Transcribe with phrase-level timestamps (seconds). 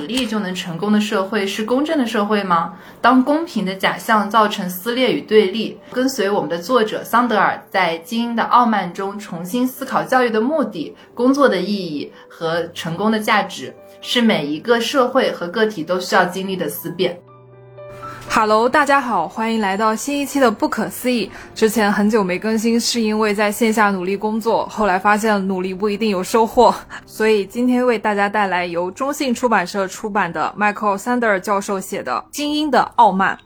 [0.00, 2.72] 努力就能成功的社会是公正的社会吗？
[3.02, 17.20] 当公平的假象造成撕裂与对立，跟随我们的作者桑德尔在《精英的傲慢》中重新思考教育的目的、工作的意义和成功的价值，是每一个社会和个体都需要经历的思辨。
[18.32, 21.28] Hello，大家好，欢迎来到新一期的不可思议。
[21.52, 26.72] 之前很久没更新，是因为在线下努力工作，后来发现努力不一定有收获，
[27.04, 33.36] 所以今天为大家带来由中信出版社出版的 Michael Sander 教授写的《精英的傲慢》。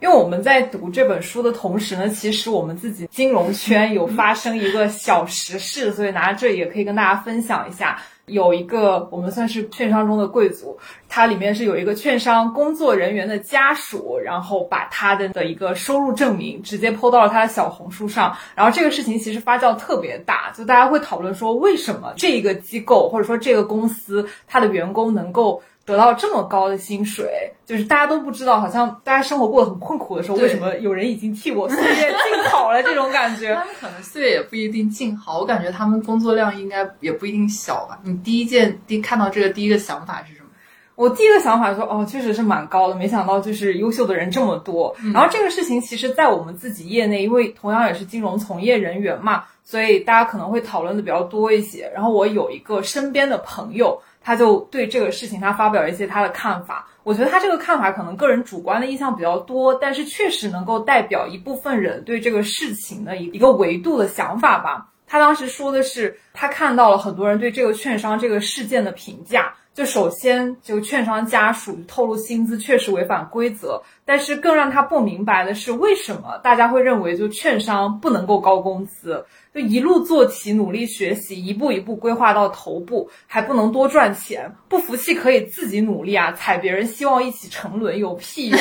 [0.00, 8.00] 因为我们在读这本书的同时呢，其实我们自己金融圈有发生一个小时事，所以拿这也可以跟大家分享一下。
[8.26, 10.78] 有一个我们算是券商中的贵族，
[11.08, 25.62] 它里面是有一个券商工作人员的家属，然后把他的的一个收入证明直接抛到了他的小红书上，然后这个事情其实发酵特别大，就大家会讨论说，为什么这个机构或者说这个公司它的员工能够。
[25.86, 32.82] 得到这么高的薪水，就是大家都不知道，好像大家生活过得很困苦的时候，为什么有人已经替我岁月静好了？
[32.82, 37.98] 这种感觉， 他们可能岁月也不一定静好，我感觉他们工作量应该也不一定小吧。
[38.02, 40.48] 你第一件第看到这个第一个想法是什么？
[40.94, 44.96] 我第一个想法说，哦，确实是蛮高的，没想到就是优秀的人这么多。
[45.12, 51.90] 然后这个事情其实，在我们自己业内，因为同样也是金融从业人员嘛，所以大家可能会讨论的比较多一些。
[51.92, 54.00] 然后我有一个身边的朋友。
[54.24, 56.88] 他就对这个事情，他发表一些他的看法。
[57.04, 64.88] 我觉得他这个看法可能个人主观的印象比较多，但是确实能够代表一部分人对这个事情的一一个维度的想法吧。
[65.06, 69.52] 他当时说的是，他看到了很多人对这个券商这个事件的评价。
[69.74, 79.26] 就首先，就券商家属透露薪资确实违反规则，但是更让他不明白的是，为什么大家会认为就券商不能够高工资？
[79.54, 84.52] 就一路做题，努力学习，一步一步规划到头部，还不能多赚钱？
[84.68, 86.32] 不服气可以自己努力啊！
[86.32, 88.58] 踩别人希望一起沉沦有屁用？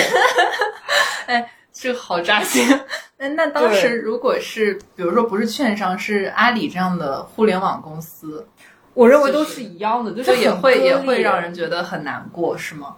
[1.25, 2.63] 哎，这个好扎心。
[3.17, 8.47] 那那当时如果是，比如说不是券商，是阿里这样的互联网公司，
[8.94, 12.96] 我认为都是一样的，就是也会也会让人觉得很难过，是吗？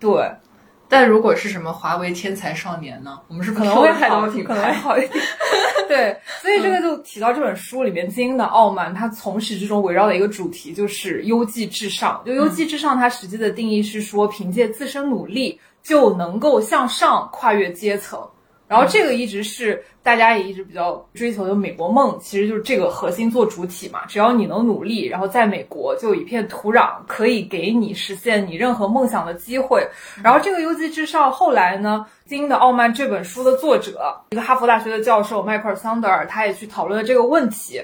[0.00, 0.30] 对。
[0.94, 3.18] 但如果是什么华为天才少年呢？
[3.26, 5.24] 我们是可能会好，可能会好一点。
[5.88, 12.22] 对，所以这个就提到这本书里面精英的傲慢，它从始至终围绕的一个主题就是优绩至上。
[12.24, 18.18] 就优绩至上，它实际的定义是说，凭借自身努力就能够向上跨越阶层。
[18.74, 24.00] 然后这个一直是大家也一直比较追求的美国梦，其实就是这个核心做主体嘛。
[24.08, 29.86] 只要你能努力，然后在美国就有一片土壤可以给你实现你任何梦想的机会。
[30.24, 37.80] 然后这个优绩至上，后来呢，《精英的傲慢》这本书的作者，一个哈佛大学的教授迈克尔·桑德尔，他也去讨论了这个问题，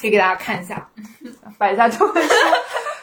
[0.00, 0.88] 可以给大家看一下，
[1.58, 2.30] 摆一下这本书。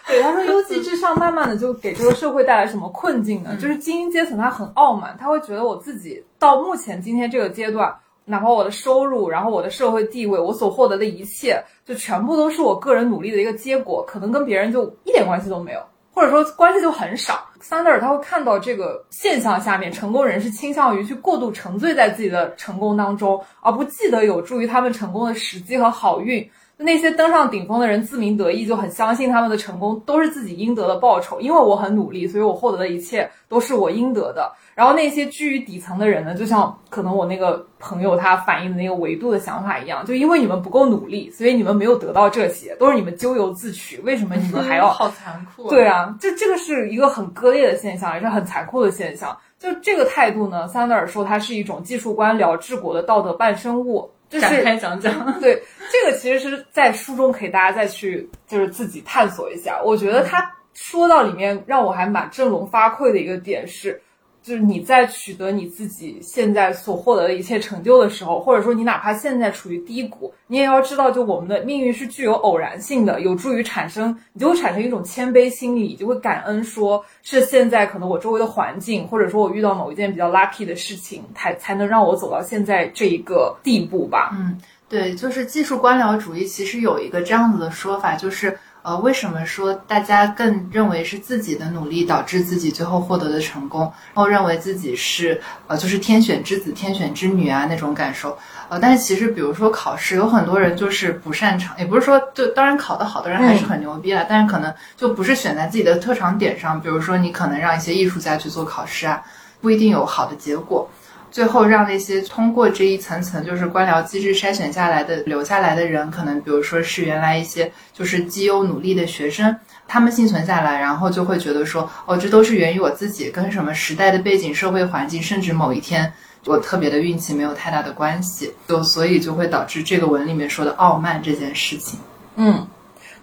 [0.08, 3.58] 对，他说优绩至上，慢慢的就给这个社会带来什么困境呢？
[3.60, 7.92] 就是精英阶层他很傲慢，他会觉得我自己到目前今天这个阶段，
[8.24, 15.80] 哪怕我的收入，然后我的社会地位，我所获得的一切，就全部都是我个人努力的一个结果，可能跟别人就一点关系都没有，
[16.14, 17.44] 或者说关系就很少。
[17.60, 26.48] 桑德尔他会看到这个现象下面，成功人士倾向于去过度沉醉在自己的成功当中，而不记得有助于他们成功的时机和好运。
[26.78, 34.52] 那些登上顶峰的人自鸣得意，就很相信他们的成功都是自己应得的报酬，因为我很努力，所以我获得的一切都是我应得的。
[34.76, 44.02] 然后那些居于底层的人呢，就像可能我那个朋友他反映的那个维度的想法一样，就因为你们不够努力，所以你们没有得到这些，都是你们咎由自取。
[44.02, 44.90] 为什么你们还要？
[44.92, 45.70] 好残酷。
[45.70, 49.38] 对啊，这这个是一个很割裂的现象，也是很残酷的现象。
[49.58, 54.12] 就这个态度呢，桑德尔说它是一种技术官僚治国的道德半生物。
[54.30, 59.82] 展开讲讲， 对这个其实是在书中可以大家再去就是自己探索一下。
[59.84, 64.02] 我觉得他说到里面让我还蛮振聋发聩的一个点是。
[64.46, 84.30] 就是你在取得你自己现在所获得的一切成就的时候，或者说你哪怕现在处于低谷，你也要知道，就我们的命运是具有偶然性的，有助于产生，你就会产生一种谦卑心理，就会感恩，说是现在可能我周围的环境，或者说我遇到某一件比较 lucky 的事情，才才能让我走到现在这一个地步吧。
[84.34, 88.56] 嗯，对，就是技术官僚主义，其实有一个这样子的说法，就是。
[88.86, 93.82] 呃，为什么说大家更认为是自己的努力导致自己最后获得的成功，
[94.14, 98.38] 然后认为自己是呃就是天选之子、天选之女啊那种感受？
[98.70, 106.80] 呃，但是其实比如说考试，有很多人就是不擅长，也不是说就当然考得好的人还是很牛逼了，但是可能就不是选在自己的特长点上。
[106.80, 109.20] 比如说你可能让一些艺术家去做考试啊，
[109.62, 110.88] 不一定有好的结果。
[111.36, 119.54] 最后让那些通过这一层层就是官僚机制筛选下来的留下来的人，可能比如说是原来一些就是绩优努力的学生，
[119.86, 126.10] 他们幸存下来，然后就会觉得说，哦，这都是源于我自己，跟什么时代的背景、社会环境，甚至某一天
[126.46, 132.00] 我特别的运气没有太大的关系，就所以就会导致这个文里面说的傲慢这件事情。
[132.38, 132.66] 嗯。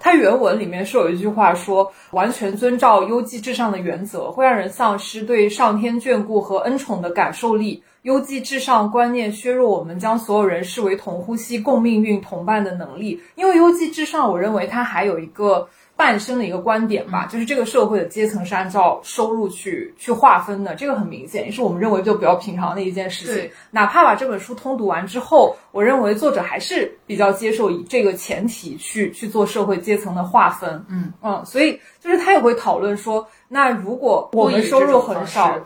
[0.03, 7.81] 它原文里面是有一句话说，完全遵照优绩至上的原则，会让人丧失对上天眷顾和恩宠的感受力。
[8.01, 13.17] 优绩至上观念削弱我们将所有人视为同呼吸、共命运、同伴的能力。
[13.35, 15.65] 因为优绩至上，我认为它还有一个。
[15.95, 23.51] 半生的一个观点吧，就是这个社会的阶层是按照收入去去划分的，这个很明显，也是我们认为就比较平常的一件事情。
[23.71, 30.83] 哪怕把这本书通读完之后，我认为作者还是比较接受以这个前提去去做社会阶层的划分。
[30.89, 35.57] 嗯嗯，所以就是他也会讨论说，那如果我们收入很少。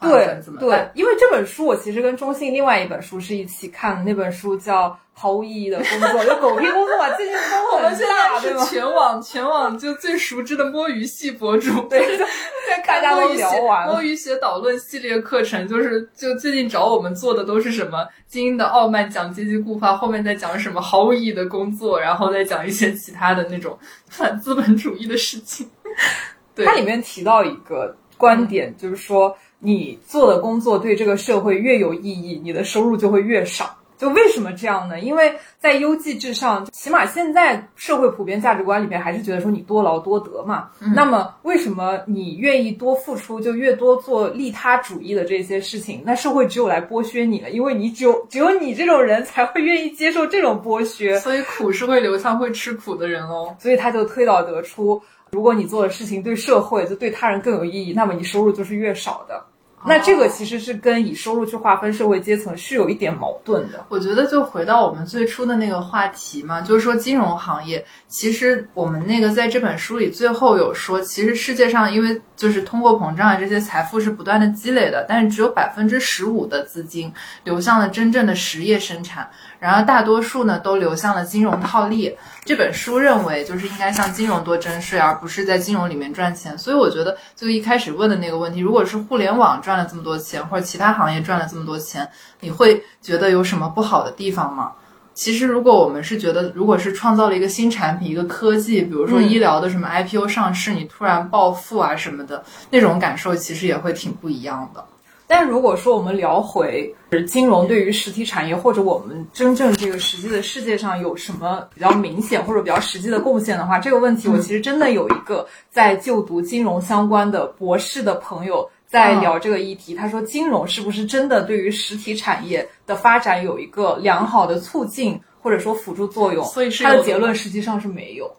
[0.00, 8.64] 对对，因为这本书我其实跟中信另外一本书是一起看的，那本书叫《毫无意义的工作》，就狗屁工作嘛，最近风很大，对吗？
[8.64, 12.16] 全网全网就最熟知的摸鱼系博主，对，
[12.86, 23.76] 大家都聊完摸鱼写导论系列课程，就是就最近找我们做的都是什么精英的傲慢，讲阶级固化，后面再讲什么毫无意义的工作，然后再讲一些其他的那种
[24.08, 25.68] 反资本主义的事情。
[26.54, 29.36] 对它里面提到一个观点，就是说。
[29.58, 33.74] 你做的工作对这个社会越有意义，你的收入就会越少。
[33.98, 35.00] 就为什么这样呢？
[35.00, 40.68] 因为在优绩至上，起码现在社会普遍价值观里面还是觉得说你多劳多得嘛。
[40.94, 46.00] 那么为什么你愿意多付出就越多做利他主义的这些事情？
[46.06, 51.18] 那社会只有来剥削你了，因为你只有只有你这种人才会愿意接受这种剥削。
[51.18, 53.56] 所以苦是会流向会吃苦的人哦。
[53.58, 55.02] 所以他就推导得出，
[55.32, 59.44] 如果你做的事情对社会就对他人更有意义，那么你收入就是越少的。
[59.86, 63.86] 那这个其实是跟以收入去划分社会阶层是有一点矛盾的。
[63.88, 77.12] 我觉得就回到我们最初的那个话题嘛，就是说金融行业，其实我们那个在这本书里最后有说，其实世界上因为就是通货膨胀啊，这些财富是不断的积累的，但是只有百分之十五的资金
[77.44, 79.30] 流向了真正的实业生产。
[79.60, 82.16] 然而，大多数呢都流向了金融套利。
[82.44, 86.56] 这本书认为，就是应该向金融多征税，而不是在金融里面赚钱。
[86.56, 92.08] 所以，我觉得就一开始问的那个问题，如果是互联网赚了这么多钱，或者其他行业赚了这么多钱，
[92.40, 94.72] 你会觉得有什么不好的地方吗？
[95.12, 104.84] 其实，如果我们是觉得，如果是创造了一个新产品、一个科技，比如说医疗的什么 IPO 上市，你突然暴富啊什么的，那种感受其实也会挺不一样的。
[105.28, 106.92] 但如果说我们聊回
[107.26, 119.94] 金融对于实体产业或者我们真正这个实际的世界上有什么比较明显或者比较实际的贡献的话，这个问题我其实真的有一个在就读金融相关的博士的朋友在聊这个议题。
[119.94, 126.42] 他说，金融是不是真的对于实体产业的发展有一个良好的促进或者说辅助作用？
[126.46, 128.34] 所以是他的结论实际上是没有。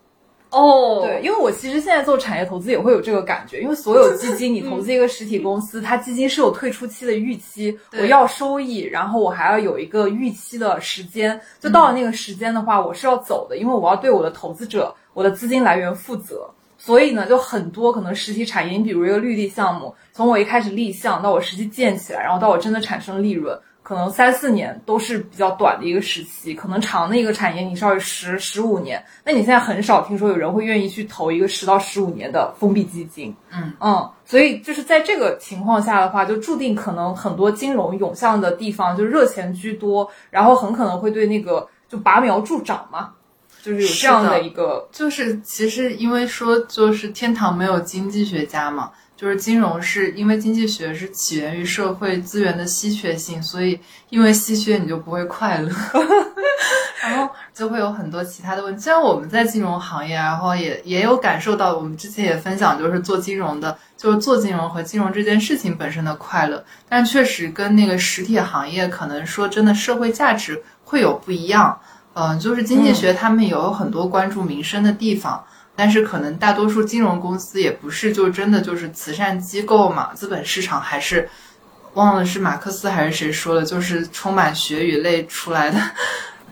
[0.51, 16.49] 哦，对，因为我其实现在做产业投资也会有这个感觉，因为所有基金，你投资一个实体公司，它基金是有退出期的预期，我要收益，然后我还要有一个预期的时间，就到了那个时间的话，我是要走的，因为我要对我的投资者、我的资金来源负责。
[16.81, 23.59] 所以呢，就很多可能实体产业，你比如一个绿地项目，从我一开始立项到我实际建起来，然后到我真的产生利润。
[23.89, 33.35] 可能三四年都是比较短的一个时期，可能长的一个产业你稍微十十五年，那你现在很少听说有人会愿意去投一个十到十五年的封闭基金。
[33.51, 43.09] 嗯嗯，所以就是在这个情况下的话，就注定可能很多金融涌向的地方就热钱居多，然后很可能会对那个就拔苗助长嘛，
[43.63, 48.91] 就是有这样的一个，就是其实因为说就是天堂没有经济学家嘛。
[49.19, 53.77] 就是金融是因为经济学是起源于社会资源的稀缺性，所以
[54.09, 55.69] 因为稀缺你就不会快乐，
[57.03, 58.81] 然后就会有很多其他的问题。
[58.81, 71.77] 虽然我们在金融行业，然后也也有感受到，我们之前也分享，就是做金融的，就是做金融和金融这件事情本身的快乐，但确实跟那个实体行业可能说真的社会价值会有不一样。
[72.13, 75.43] 嗯，就是经济学他们也有很多关注民生的地方。
[75.79, 81.29] 但是可能大多数金融公司也不是就真的就是慈善机构嘛，资本市场还是
[81.93, 85.79] 忘了是马克思还是谁说的，就是充满血与泪出来的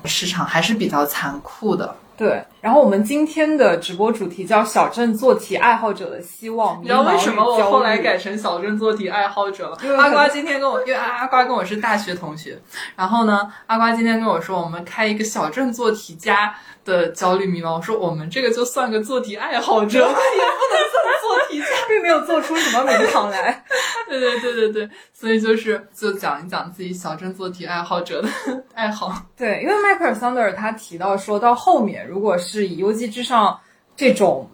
[0.05, 1.93] 市场还是比较残酷的。
[2.15, 6.81] 对，然后我们今天的直播主题叫“小镇做题爱好者的希望”。
[6.81, 9.77] 你知道为什么我后来改成“小镇做题爱好者”了？
[9.97, 12.57] 阿瓜今天跟我，因为阿阿瓜跟我是大学同学，
[12.95, 16.55] 然后呢，阿瓜今天跟我说，我们开一个小镇做题家。
[16.87, 20.15] 的焦虑迷茫，我说我们这个就算个做题爱好者， 也不能
[20.89, 23.63] 算做题家，并没有做出什么名堂来。
[24.07, 28.29] 对对对对对，所以就是就讲一讲自己小镇做题爱好者的
[28.73, 29.13] 爱好。
[29.35, 33.59] 对，因为迈克尔桑德尔他提到说到后面，如果是以优绩至上
[33.97, 34.49] 这种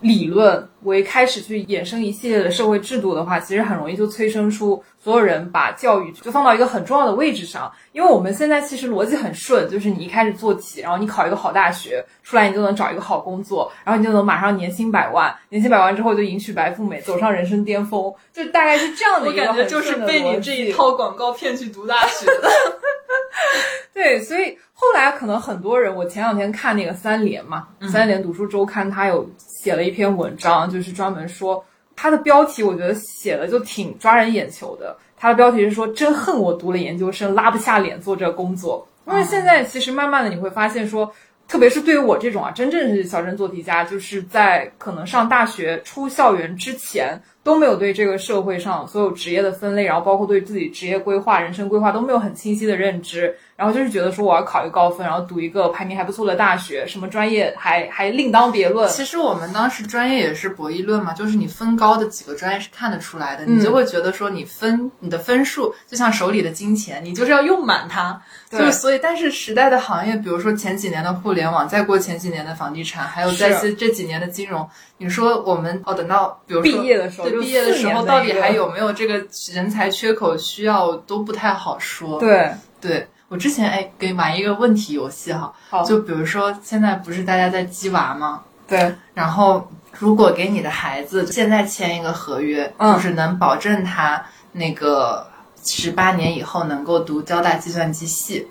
[0.00, 7.70] 理论为开始去衍生一系列的社会制度的话，其实很容易就催生出所有人把教育就放到一个很重要的位置上。
[7.92, 19.42] 因为我们现在其实逻辑很顺，就是你一开始做起，然后你考一个好大学出来，你就能找一个好工作，然后你就能马上年薪百万，年薪百万之后就迎娶白富美，走上人生巅峰，就大概是这样的一个。
[19.42, 22.50] 我感觉就是被你这一套广告骗去读大学的。
[23.94, 31.64] 对，所以后来可能很多人，我前两天看那个三联嘛，三联读书周刊，他有写了一篇文章，就是专门说
[31.96, 34.94] 他的标题，我觉得写的就挺抓人眼球的。
[35.16, 41.10] 他的标题是说：“真恨我读了研究生，拉不下脸做这工作。”因为现在其实慢慢的你会发现说，
[41.48, 47.18] 特别是对于我这种啊，真正是小镇做题家，就是在可能上大学出校园之前。
[47.44, 58.88] 都没有对这个社会上所有职业的分类，然后包括对自己职业规划、人生规划都没有很清晰的认知，然后就是觉得说我要考一个高分，然后读一个排名还不错的大学，什么专业还还另当别论。
[58.88, 68.20] 其实我们当时专业也是博弈论嘛，就是你分高的几个专业是看得出来的，你就会觉得说你分你的分数就像手里的金钱，你就是要用满它。
[68.50, 74.68] 就所以，但是时代的行业，比如说前几年的互联网，再过前几年的房地产，还有在这这几年的金融，
[74.98, 82.20] 你说我们哦，等到比如毕业的时候，对毕业的时候，到底还有没有这个人才缺口需要都不太好说。
[82.20, 85.52] 对，对我之前哎，给玩一个问题游戏哈，
[85.84, 88.44] 就比如说现在不是大家在鸡娃吗？
[88.68, 95.26] 对，然后如果给你的孩子现在签一个合约，就是能保证他那个。
[95.66, 98.46] 十八年以后能够读交大计算机系，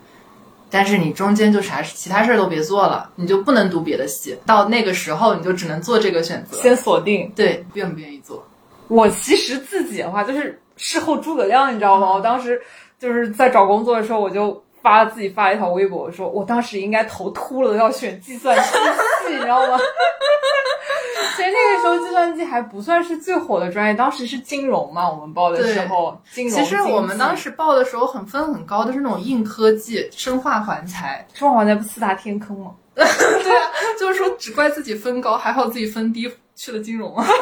[0.72, 4.36] 但是你中间就啥其他事儿都别做了，你就不能读别的系。
[4.48, 6.58] 到那个时候，你就只能做这个选择。
[6.58, 8.44] 先锁定，对，愿不愿意做？
[8.88, 12.12] 我其实自己的话就是事后诸葛亮，你知道吗？
[12.12, 12.60] 我当时
[12.98, 18.64] 就是在找工作的时候，我就发自己发了一条微博，说我当时应该头秃了，要选计算机
[19.26, 19.80] 系，你知道吗？
[21.36, 26.56] 其实那个时候计算机还不算是最火的专业，当时是金融嘛，我们报的时候，金融。
[26.56, 31.26] 其实我们当时报的时候很分很高，都是那种硬科技、生化环材。
[31.34, 32.72] 生化环材不四大天坑吗？
[32.94, 37.26] 对啊，就是说只怪自己分高，还好自己分低去了金融啊。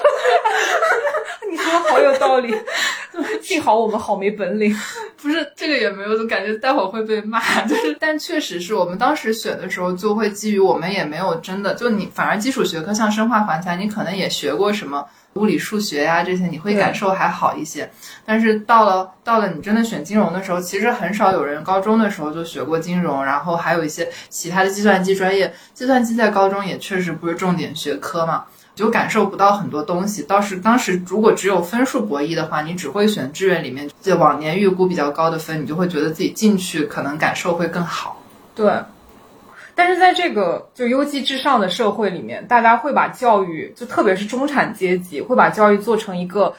[1.50, 2.56] 你说的好有道理，
[3.42, 4.74] 幸好我们好没本领。
[5.22, 7.40] 不是这个也没有，就感觉待会儿会被骂。
[7.64, 17.92] 就是，但确实是我们当时选的时候，就会基于我们也没有真的就你，反而基础学科像生化环材，你可能也学过什么物理、数学呀这些，你会感受还好一些。
[18.26, 25.54] 但是到了到了你真的选金融的时候，其实很少有人高中的时候就学过金融，然后还有一些其他的计算机专业。
[25.74, 28.46] 计算机在高中也确实不是重点学科嘛。
[28.76, 30.24] 就感受不到很多东西。
[30.24, 38.22] 倒是当时如果只有分数博弈的话，你只会选志愿里面就往年预估比较高的分，你就会觉得自己进去可能感受会更好。
[38.56, 38.74] 对。
[39.74, 46.54] 但是在这个就优绩至上的社会里面，大家会把教育，就特别是中产阶级，会把教育做成一个。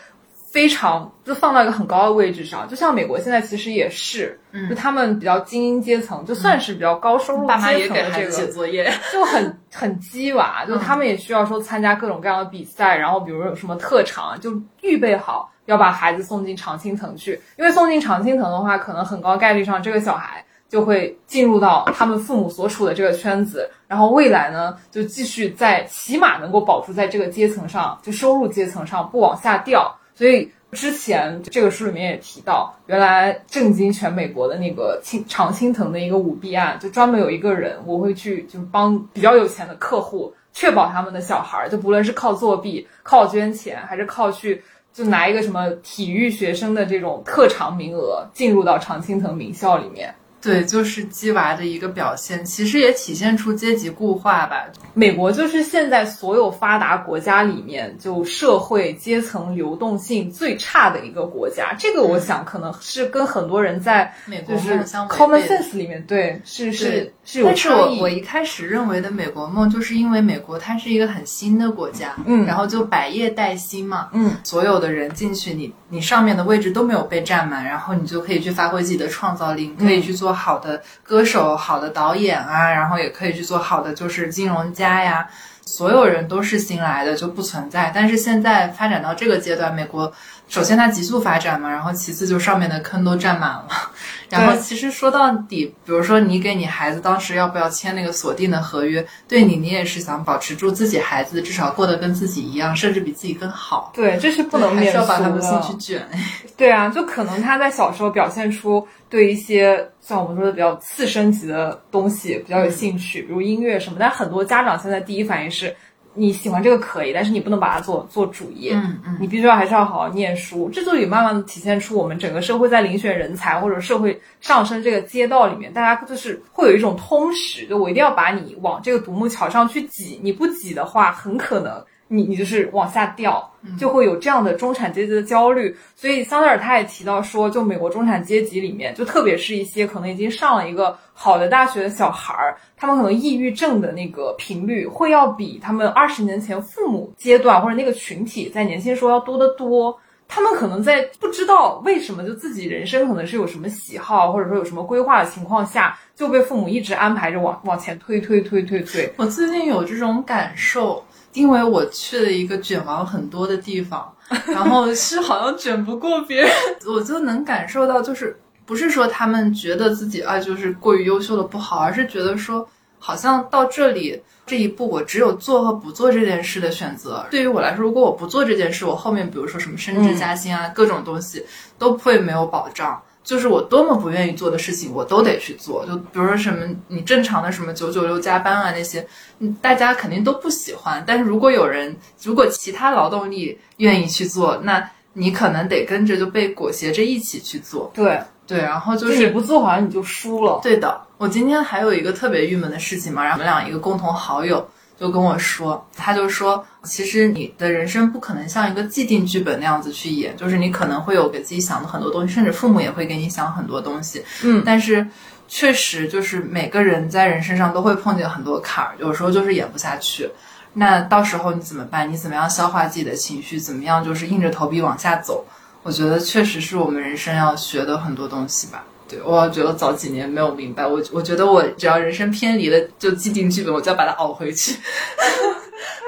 [0.52, 29.90] 非常就放到一个很高的位置上，就像美国现在其实也是，就他们比较精英阶层，就算是比较高收入阶层的这个写作业，就很很鸡娃，就他们也需要说参加各种各样的比赛，然后比如有什么特长，就预备好要把孩子送进常青藤去，因为送进常青藤的话，可能很高概率上这个小孩就会进入到他们父母所处的这个圈子，然后未来呢就继续在起码能够保住在这个阶层上，就收入阶层上不往下掉。
[30.14, 50.14] 所以之前这个书里面也提到，原来震惊全美国的那个青常青藤的一个舞弊案，就专门有一个人，我会去就是帮比较有钱的客户确保他们的小孩，就不论是靠作弊、靠捐钱，还是靠去就拿一个什么体育学生的这种特长名额进入到常青藤名校里面。
[50.42, 54.66] 对，就是鸡娃的一个表现，其实也体现出阶级固化吧。
[54.92, 61.72] 美国就是现在所有发达国家里面，就社会阶层流动性最差的一个国家。
[61.78, 64.12] 这个我想可能是跟很多人在
[64.48, 67.98] 就是 common sense 里面对是是是有差异。
[67.98, 80.31] 我我一开始认为的美国梦，就是因为美国它是一个很新的国家，嗯，然后就百业待兴嘛，嗯，所有的人进去，你你上面的位置都没有被占满，然后你就可以去发挥自己的创造力，可以去做。
[80.32, 85.28] 好的歌手、好的导演啊，然后也可以去做好的就是金融家呀，
[85.64, 87.92] 所有人都是新来的，就不存在。
[87.94, 90.12] 但是现在发展到这个阶段，美国。
[90.48, 93.68] 首先它急速发展嘛，然后其次就上面的坑都占满了，
[94.28, 103.92] 然后其实说到底，比如说你给你孩子当时要不要签那个锁定的合约，对你你也是想保持住自己孩子至少过得跟自己一样，甚至比自己更好。
[103.94, 105.06] 对，这是不能免俗的。
[105.06, 106.06] 把他们送去卷。
[106.54, 115.74] 对啊，就可能他在小时候表现出对一些像我们说的比较次升级的东西比较有兴趣，比如音乐什么，但很多家长现在第一反应是。
[116.14, 118.74] 你喜欢这个可以，但是你不能把它做做主业。
[118.74, 120.68] 嗯嗯，你必须要还是要好好念书。
[120.68, 131.82] 这就也慢慢的体现出我们整个社会在遴选人才或者社会上升这个街道里面，大家就是会有一种通识，就我一定要把你往这个独木桥上去挤，你不挤的话，很可能。
[132.12, 135.74] 你你就是往下掉，就会有这样的中产阶级的焦虑。
[135.96, 149.98] 所以桑德尔他也提到说，就美国中产阶级里面，就特别是一些可能已经上了一个好的大学的小孩儿，他们可能抑郁症的那个频率会要比他们二十年前父母阶段或者那个群体在年轻时候要多得多。
[150.34, 159.12] 他们可能在不知道为什么就自己人生可能是有什么喜好或者说有什么规划的情况下，就被父母一直安排着往往前推推推推推。
[159.18, 161.04] 我最近有这种感受。
[161.32, 164.14] 因为我去了一个卷王很多的地方，
[164.46, 166.50] 然后是好像卷不过别人，
[166.86, 177.24] 我就能感受到，就是不是说他们觉得自己啊就是过于优秀的不好，而是觉得说好像到这里这一步，我只有做和不做这件事的选择。
[177.30, 181.44] 对于我来说，如果我不做这件事，我后面比如说什么升职加薪啊，各种东西
[181.78, 183.00] 都会没有保障。
[183.24, 185.86] 就是我多么不愿意做的事情，我都得去做。
[185.86, 189.06] 就比如说什么，你正常的什么九九六加班啊那些，
[189.38, 191.02] 嗯，大家肯定都不喜欢。
[191.06, 197.90] 但是如果有人，如果其他劳动力愿意去做，那你可能得跟着就被裹挟着一起去做。
[197.94, 200.60] 对对，然后就是你不做，好像你就输了。
[200.62, 204.66] 对的，我今天还有一个特别郁闷的事情嘛，然后我们俩一个共同好友。
[204.98, 215.06] 就跟我说，他就说，其实你的人生不可能像一个既定剧本那样子去演，就是你可能会有给自己想的很多东西，甚至父母也会给你想很多东西，嗯，但是
[215.48, 220.30] 确实就是每个人在人身上都会碰见很多坎儿，有时候就是演不下去，
[220.74, 222.10] 那到时候你怎么办？
[222.10, 223.58] 你怎么样消化自己的情绪？
[223.58, 225.44] 怎么样就是硬着头皮往下走？
[225.82, 228.84] 我觉得确实是我们人生要学的很多东西吧。
[229.12, 234.74] 对，我觉得早几年没有明白，我我觉得我只要人生偏离了就既定剧本，我就要把它熬回去。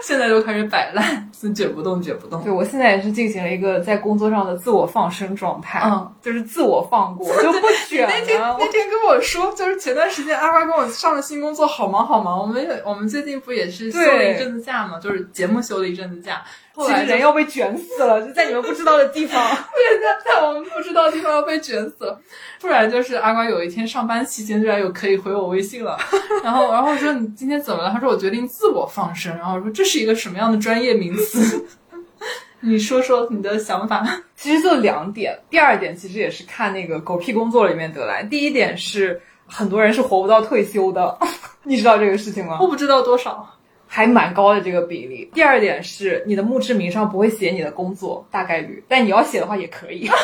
[0.02, 2.42] 现在就开始摆烂，是卷不动，卷不动。
[2.42, 8.12] 对我现在也是进行了一个在工作上的自我放生状态，嗯，就是自我放过，就不 卷了。
[8.12, 12.38] 那天那天跟我说，就是前段时间阿花跟我上了新工作，好忙好忙。
[12.38, 16.42] 我们我们最近不也是休了一阵子假嘛，就是节目休了一阵子假。
[16.76, 19.40] 其实人要被卷死了，就在你们不知道的地方。
[19.74, 22.20] 对，在在我们不知道的地方要被卷死了。
[22.60, 25.96] 突然就是阿瓜有一天上班期间居然有可以回我微信了，
[26.42, 27.90] 然后然后我说你今天怎么了？
[27.90, 29.34] 他说我决定自我放生。
[29.36, 31.64] 然后我说这是一个什么样的专业名词？
[32.60, 34.04] 你说说你的想法。
[34.34, 38.22] 其实就两点，第二点其实也是看那个狗屁工作里面得来。
[38.24, 41.16] 第一点是很多人是活不到退休的，
[41.62, 42.58] 你知道这个事情吗？
[42.60, 43.48] 我不知道多少。
[43.94, 45.30] 还蛮高的这个比例。
[45.32, 50.10] 第二点是，你的墓志铭上不会写你的工作，大概率，但你要写的话也可以。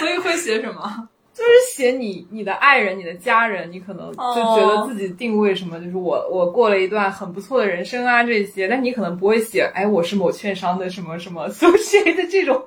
[0.00, 1.06] 所以会写什么？
[1.34, 12.64] 就是写你、你的爱人、你的家人，你可能就觉得自己定位什么，就是我我过了一段很不错的人生啊这些，但你可能不会写，哎，我是某券商的什么什么 associate 的这种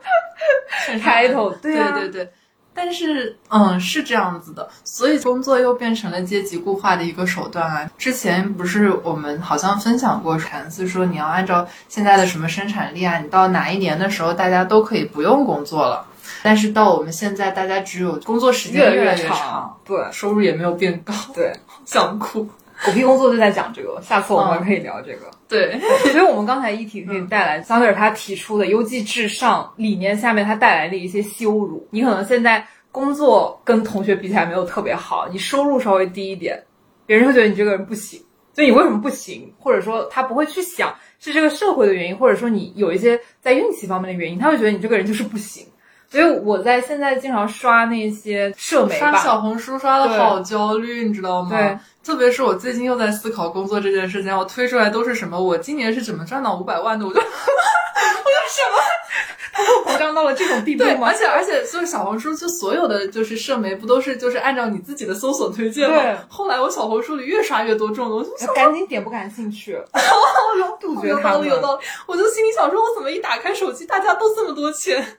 [0.99, 1.59] title。
[1.59, 2.29] 对对对。
[2.73, 7.89] 但是，嗯，是这样子的，所以工作又变成了阶级固化的一个手段啊。
[7.97, 16.05] 之前不是我们好像分享过，禅思说你要按照现在的什么生产力啊，你到哪一年的时候，大家都可以不用工作了。
[16.43, 21.53] 但是到我们现在，大家只有工作时间越来越长，对，收入也没有变高，对，
[21.85, 22.47] 想哭。
[22.85, 25.29] 狗屁工作就在讲这个，下次我们可以聊这个。
[25.47, 25.79] 对，
[26.11, 31.87] 所以我们刚才一提可以带来桑德尔他提出的优绩至上理念下面，他带来的一些羞辱。
[31.91, 32.65] 你可能现在。
[32.93, 36.61] 工作跟同学比起来没有特别好，你收入稍微低一点，
[37.05, 38.21] 别人会觉得你这个人不行。
[38.51, 39.49] 所以你为什么不行？
[39.57, 45.65] 或者说他不会去想是这个社会的原因，或者说你有一些在运气方面的原因，他会觉得你这个人就是不行。
[46.11, 51.49] 所以我在现在经常刷那些社媒，刷小红书刷的好焦虑，你知道吗？
[51.49, 55.41] 对，特别是我最近又在思考工作这件事情，我推出来都是什么？
[55.41, 57.05] 我今年是怎么赚到五百万的？
[57.05, 57.29] 我就 我就
[58.49, 58.81] 什么？
[59.85, 61.07] 膨胀到了这种地步吗？
[61.07, 65.95] 而且而且，就是小红书，就所有的就是社媒，不都是就是按照你自己的搜索推荐吗？
[66.01, 66.17] 对。
[66.27, 69.79] 后来我小红书里越刷越多这种东西，赶紧点不感兴趣。
[70.79, 71.47] 杜绝他们。
[71.47, 75.17] 有道理，我就心里想说，我怎么一打开手机，大家都这么多钱？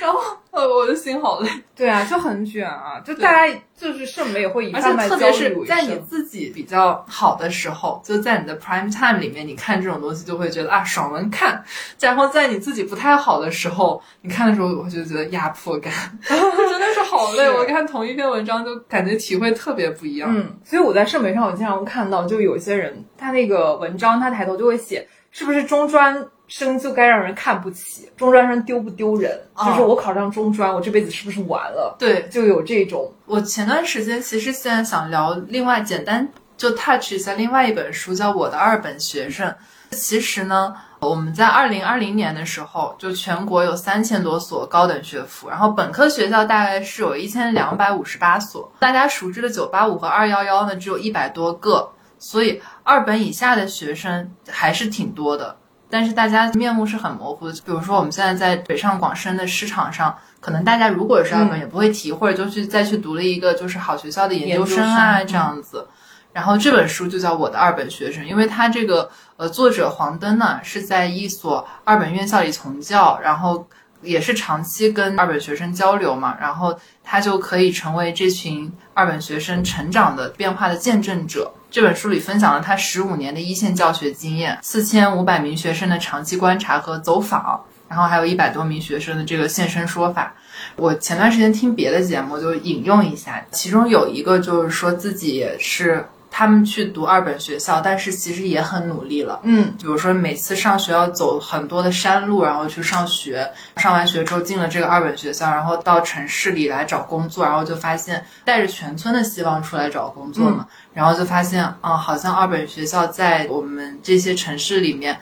[0.00, 1.48] 然后呃，我的心好累。
[1.74, 11.64] 对啊，就很卷啊，就大家就是社媒也会以贩卖特别是在你自己比较好的时候，就在你的 prime time 里面，你看这种东西就会觉得啊爽文看。
[11.98, 15.92] 然后在你自己不太好的时候，你看的时候，我就觉得压迫感，
[16.28, 17.50] 真的是好累。
[17.50, 20.28] 我看同一篇文章，就感觉体会特别不一样。
[20.32, 26.28] 嗯，所以我在社媒上，我经常看到，就有些人他那个文章，他抬头就会写，是不是中专？
[26.54, 29.40] 生就该让人看不起，中专生丢不丢人？
[29.56, 31.96] 就是我考上中专，我这辈子是不是完了？
[31.98, 33.10] 对，就有这种。
[33.24, 39.48] 我前段时间其实现在想聊另外简单就 touch 一下另外一本书，叫《我的二本学生》。
[39.92, 48.70] 其实呢，我们在二零二零年的时候，就全国有三千多所高等学府，然后本科学校大概是有一千两百五十八所。
[48.78, 55.56] 大家熟知的九八五和二幺幺呢，只有一百多个，所以二本以下的学生还是挺多的。
[55.92, 65.86] 但是大家面目是很模糊的，比如说我们现在在北上广深的市场上，可能大家如果是二本也不会提，或者就去再去读了一个就是好学校的研究生啊这样子。
[66.32, 73.68] 然后这本书就叫《我的二本学生》，因为他这个呃作者黄登呢是在一所二本院校里从教，然后
[74.02, 81.50] 也是长期跟二本学生交流嘛，然后他就可以成为这群二本学生成长的变化的见证者。
[81.70, 90.34] 这本书里分享了他十五年的一线教学经验，四千五百名学生的长期观察和走访，然后还有一百多名学生的这个现身说法。
[90.76, 96.04] 我前段时间听别的节目就引用一下，其中有一个就是说自己也是。
[96.34, 99.38] 他们去读二本学校，但是其实也很努力了。
[99.42, 103.46] 嗯，比如说每次上学要走很多的山路，然后去上学。
[103.76, 110.66] 上完学之后进了这个二本学校，然后到城市里来找工作，然后就发现带着全村的希望出来找工作嘛。
[110.94, 115.18] 然后就发现，啊，好像二本学校在我们这些城市里面，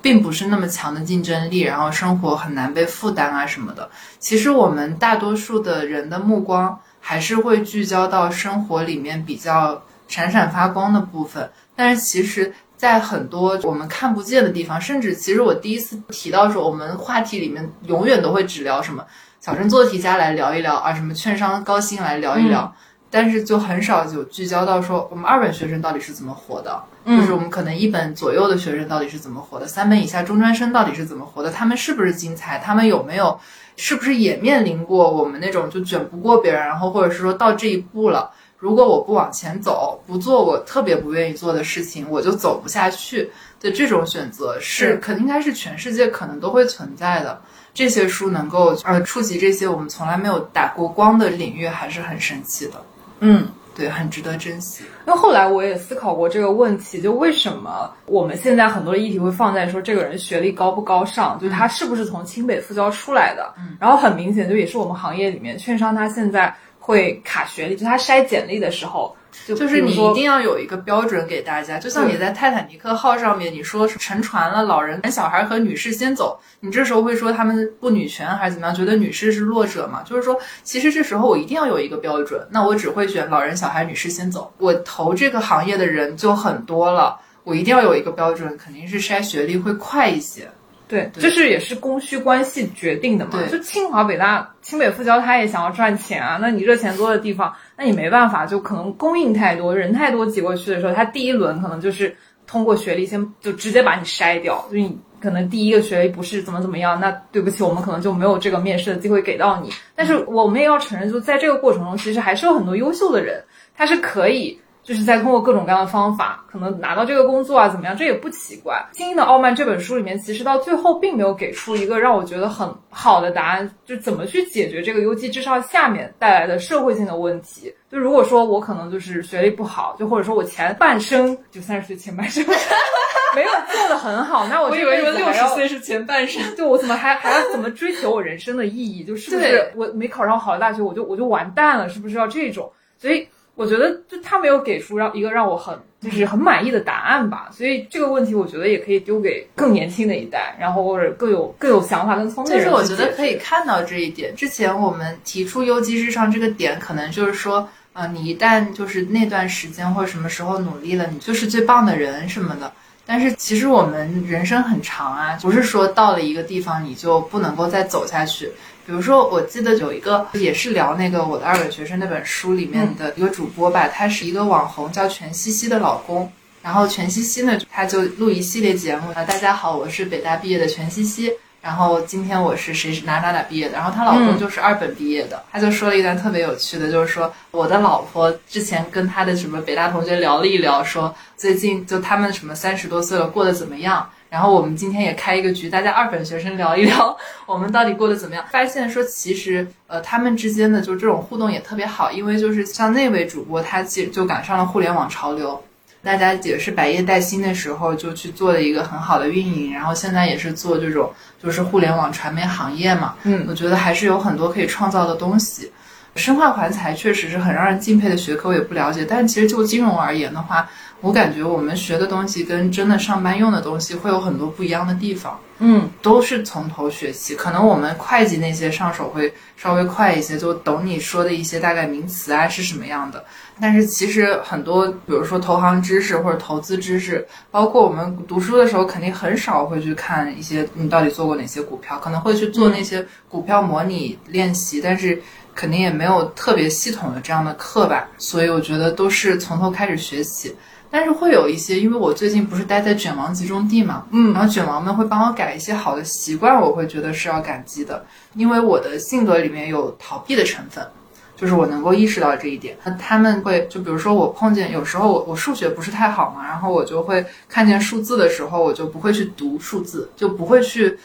[0.00, 3.90] 并不是那么强的竞争力，然后生活很难被负担啊什么的。
[4.20, 9.82] 其实我们大多数的人的目光还是会聚焦到生活里面比较。
[10.12, 19.02] 闪闪发光的部分，但是其实，在很多我们看不见的地方，甚至其实我第一次提到说，我们话题里面永远都会只聊什么
[19.40, 22.70] 小镇做题家来聊一聊啊，什么券商高薪来聊一聊，
[23.10, 33.40] 但是就很少有聚焦到说我们二本学生到底是怎么活的，就是我们可能一本左右的学生到底是怎么活的，三本以下中专生到底是怎么活的，他们是不是精彩，他们有没有，
[33.76, 38.30] 是不是也面临过我们那种就卷不过别人，然后或者是说到这一步了。
[38.62, 43.28] 如果我不往前走，不做我特别不愿意做的事情，我就走不下去
[43.60, 47.42] 的这种选择是，肯应该是全世界可能都会存在的。
[47.74, 52.74] 这些书能够呃触及这些我们从来没有打过光的领域，还是很神奇的。
[53.18, 54.84] 嗯，对，很值得珍惜。
[55.08, 63.52] 因为后来我也思考过这个问题，就为什么我们现在很多的议题会放在说这个人学历高不高尚，就是他是不是从清北复交出来的。
[63.58, 66.54] 嗯，然后很明显，就也是我们行业里面券商他现在。
[66.82, 69.16] 会卡学历，就他筛简历的时候，
[69.46, 71.78] 就就是你一定要有一个标准给大家。
[71.78, 78.74] 就像你在泰坦尼克号上面，你说沉船了，老人、小孩和女士先走，你这时候会说他们不女权还是怎么样？
[78.74, 80.02] 觉得女士是弱者嘛？
[80.02, 84.52] 就是说，其实这时候我一定要有一个标准，那我只会选老人、小孩、女士先走。
[84.58, 90.48] 我投这个行业的人就很多了，我一定要有一个标准，肯定是筛学历会快一些。
[90.92, 93.32] 对，就是也是供需关系决定的嘛。
[93.50, 96.36] 就清华北大、清北复交，他也想要赚钱啊。
[96.38, 102.14] 那你热钱多的地方，那你没办法，就可能供应太多，人太多挤过去的时候，他第一轮可能就是
[102.46, 104.62] 通过学历先就直接把你筛掉。
[104.70, 109.70] 就你可能第一个学历不是怎么怎么样，那对不起，我们可能就没有这个面试的机会给到你。
[109.94, 113.42] 但是我们也要承认，就在这个过程中，其实还是有很多优秀的人，
[113.74, 114.60] 他是可以。
[114.82, 117.96] 就是在通过各种各样的方法，可能拿到这个工作啊，怎么样？
[117.96, 118.74] 这也不奇怪。
[118.96, 127.72] 《精英的傲慢》这本书里面，其实到最后并没有给出一个让我觉得很好的答案，就怎么去解决这个优绩至上下面带来的社会性的问题。
[127.90, 132.44] 就如果说我可能就是学历不好，就或者说我前半生就三十岁前半生
[133.36, 139.04] 没有做的很好，那我以为说六十岁是前半生，就我怎么还还要怎么追求我人生的意义？
[139.04, 141.88] 就是不是我没考上好的大学，我就我就完蛋了？
[141.88, 142.72] 是不是要这种？
[142.98, 143.28] 所以。
[143.62, 152.64] 我觉得就他没有给出让一个让我很就是很满意的答案吧，所以这个问题我觉得也可以丢给更年轻的一代，然后或者更有更有想法、更聪明的人。
[152.64, 154.34] 就是我觉得可以看到这一点。
[154.34, 162.72] 之前我们提出优绩至上这个点，可能就是说，呃，你一旦就是那段时间或者什么时候努力了，你就是最棒的人什么的。
[163.06, 168.50] 但是其实我们人生很长啊，不是说到了一个地方你就不能够再走下去。
[168.84, 176.30] 比如说，我记得有一个也是聊那个我的二本学生那本书里面的一个主播吧，他是一个网红，叫全西西的老公。
[176.62, 181.32] 然后全西西呢，他就录一系列节目啊，大家好，我是北大毕业的全西西。
[181.60, 185.40] 然后今天我是谁是哪哪哪毕业的，然后她老公就是二本毕业的。
[185.52, 194.10] 他就说了一段特别有趣的，就是说我的老婆之前跟她的什么北大同学聊了一聊，说最近就他们什么三十多岁了，过得怎么样。
[194.32, 197.14] 然后我们今天也开一个局，大家二本学生聊一聊，
[197.44, 198.42] 我们到底过得怎么样？
[198.50, 205.62] 发现说其实呃他们之间的就这种互动也特别好，因为就是像那位主播，他其实就赶上了互联网潮流，
[206.02, 215.70] 大家也是百业待兴的时候就去做了一个很好的运营，然后现在也是做这种就是互联网传媒行业嘛，嗯，我觉得还是有很多可以创造的东西。
[216.14, 219.02] 生化环材确实是很让人敬佩的学科，我也不了解。
[219.02, 220.68] 但其实就金融而言的话，
[221.02, 225.38] 我感觉我们学的东西跟真的上班用的东西会有很多不一样的地方。
[225.58, 227.34] 嗯，都是从头学起。
[227.36, 233.24] 可能我们会计那些上手会稍微快一些，就懂你说的一些大概名词啊是什么样的。
[233.60, 245.20] 但是其实很多，比如说投行知识或者投资知识，包括我们读书的时候，肯定很少会去看一些你到底做过哪些股票，可能会去做那些股票模拟练习，但是
[245.54, 248.08] 肯定也没有特别系统的这样的课吧。
[248.18, 250.56] 所以我觉得都是从头开始学起。
[250.92, 260.86] 但是会有一些，因为我最近不是待在卷王集中地嘛，嗯然后卷王们会帮我改一些好的习惯，我会觉得是要感激的，因为我的性格里面有逃避的成分，
[261.34, 262.76] 就是我能够意识到这一点。
[262.84, 270.98] 那他们会就比如说我碰见有时候我我数学不是太好嘛，然后我就会看见数字的时候，我就不会去读数字，就不会去。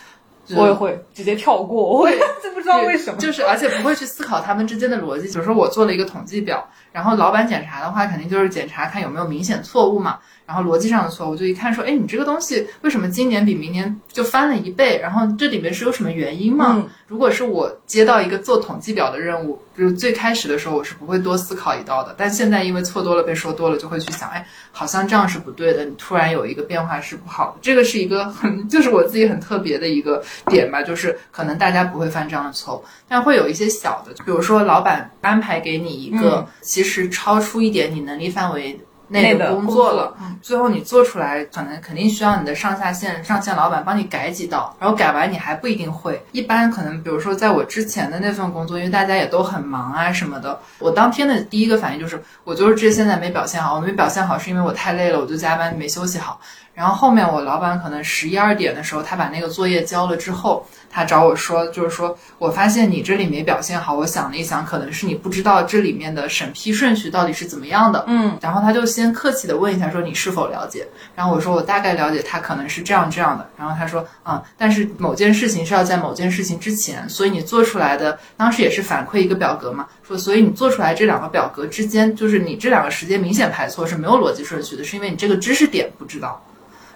[0.48, 3.20] 就我也会直接跳过，我会就不知道为什么。
[3.20, 5.28] 就是而且不会去思考他们之间的逻辑。
[5.28, 10.20] 比如说我做了一个统计表，然后老板检查的话，肯定就是检查看有没有明显错误嘛。
[10.48, 14.98] 然后逻辑上的错误，就一看说，哎，你这个东西为什么今年比明年就翻了一倍？
[15.00, 16.76] 然后这里面是有什么原因吗？
[16.78, 25.86] 嗯如果是我接到一个做统计表的任务，就是最开始的时候我是不会多思考一道的，但现在因为错多了被说多了，就会去想，哎，好像这样是不对的。
[25.86, 38.78] 你突然有一个变化是不好的，这个是一个很就是我自己很特别的一个点吧，就是可能大家不会犯这样的错误，但会有一些小的，比如说老板安排给你一个、其实超出一点你能力范围。
[39.10, 46.22] 内内的的工作了，最后你做出来，可能肯定需要你的上下线、上线老板帮你改几道，然后改完你还不一定会。
[46.32, 56.40] 一般可能，比如说在我之前的那份工作，因为大家也都很忙啊什么的，我当天的第一个反应就是，我就是这现在没表现好，我没表现好是因为我太累了，我就加班没休息好。
[56.78, 68.06] 然后后面我老板可能十一二点的时候，他把那个作业交了之后，他找我说，就是说我发现你这里没表现好，我想了一想，可能是你不知道这里面的审批顺序到底是怎么样的。
[68.06, 70.88] 嗯，然后他就先客气的问一下，说你是否了解？
[71.16, 73.50] 然后我说我大概了解，他可能是这样这样的。
[73.58, 86.40] 然后他说，嗯，但是某件事情是要在某件事情之前，所以你做出来的当时也是反馈一个表格嘛，说所以你做出来这两个表格之间，就是你这两个时间明显排错是没有逻辑顺序的，是因为你这个知识点不知道。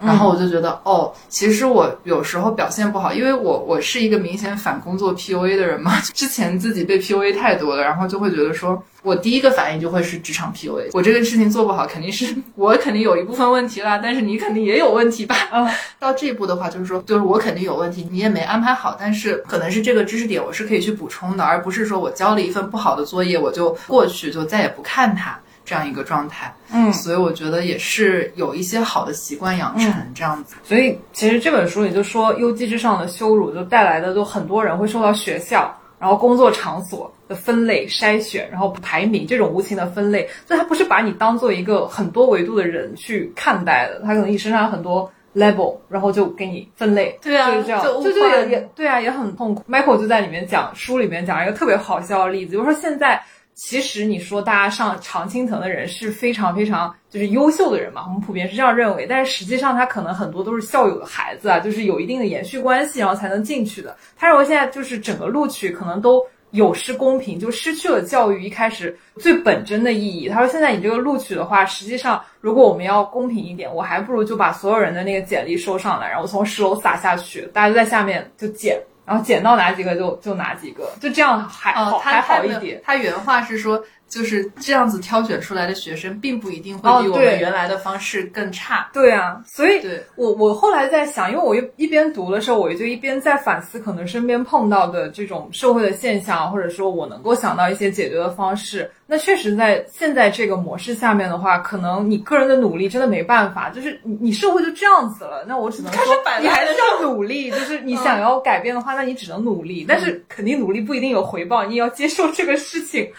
[0.03, 15.35] 然后我就觉得，哦，其实我有时候表现不好，因为我我是一个明显反工作 PUA 的人嘛， 之前自己被 PUA 太多了，然后就会觉得说，我第一个反应就会是职场 PUA，我这个事情做不好，肯定是 我肯定有一部分问题啦，但是你肯定也有问题吧？
[15.51, 15.67] 嗯，
[15.99, 26.53] 到这一步的话，就是说，就是我肯定有问题，你也没安排好，但是可能是这个知识点我是可以去补充的，而不是说我交了一份不好的作业，我就过去就再也不看它这样一个状态。
[26.73, 30.55] 嗯所以我觉得也是有一些好的习惯养成这样子。
[30.63, 49.63] 所以其实这本书也就说，优绩之上的羞辱就带来的，就很多人会受到学校，然后工作场所的分类、筛选，然后排名这种无情的分类，所以他不是把你当做一个很多维度的人去看待的，他可能你身上有很多 level，然后就给你分类，对啊就是这样，就物就也也对啊，也很痛苦。
[49.69, 53.21] Michael 就在里面讲书里面讲一个特别好笑的例子，就是说现在。
[53.63, 63.95] 其实你说大家上常青藤的人是非常非常就是优秀的人嘛，我们普遍是这样认为，但是实际上他可能很多都是校友的孩子啊，就是有一定的延续关系，然后才能进去的。
[64.17, 70.27] 他认为现在就是整个录取可能都有失公平，就失去了教育一开始最本真的意义。
[70.27, 78.81] 他说现在你这个录取的话，实际上如果我们要公平一点，我还不如就把所有人的那个简历收上来，然后从十楼撒下去，大家就在下面就捡。
[79.11, 82.81] 然后捡到哪几个就就哪几个，就这样还好、哦，还好一点。
[82.81, 88.89] 他原话是说，就是这样子挑选出来的学生，并不一定哦会比我们原来的方式更差。
[88.91, 98.91] 对啊，所以对，我我后来在想，因为我一一边读的时候，我就一边在反思可能身边碰到的这种社会的现象，或者说我能够想到一些解决的方式。
[99.07, 113.11] 那确实在现在这个模式下面的话，可能你个人的努力真的没办法，就是你你社会就这样子了，那我只能 说你还是要努力，就是你想要改变的话，那你只能努力，但是肯定努力不一定有回报，你也要接受这个事情，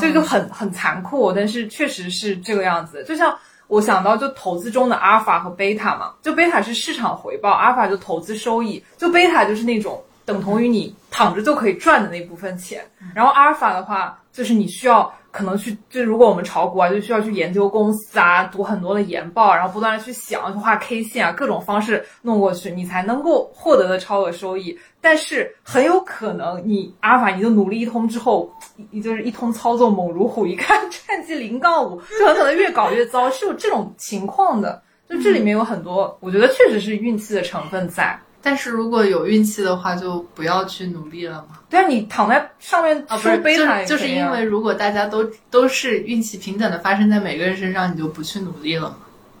[0.00, 3.36] 这就很很残酷，但是确实是这个样子，就像。
[3.68, 24.78] 我想到就投资中的阿尔法和贝塔嘛，就贝塔是市场回报，阿尔法就投资收益，就贝塔就是那种等同于你躺着就可以赚的那部分钱，然后阿尔法的话就是你需要可能去，就如果我们炒股啊，就需要去研究公司啊，读很多的研报，然后不断的去想，去画 K 线啊，各种方式弄过去，你才能够获得的超额收益。
[25.02, 28.50] 但是很有可能你阿尔法你就努力一通之后，
[28.90, 34.80] 你就是一通操作猛如虎，一看 战绩零杠五，就很可能越搞越糟，是有这种情况的。
[35.08, 38.18] 就这里面有很多，我觉得确实是运气的成分在。
[38.40, 41.58] 但是如果有运气的话，就不要去努力了嘛。
[41.68, 48.96] 对啊，你躺在上面啊，不是，收贝塔也就就是因为如果大家都都是运气平等的发生在每个人身上，你就不去努力了嘛。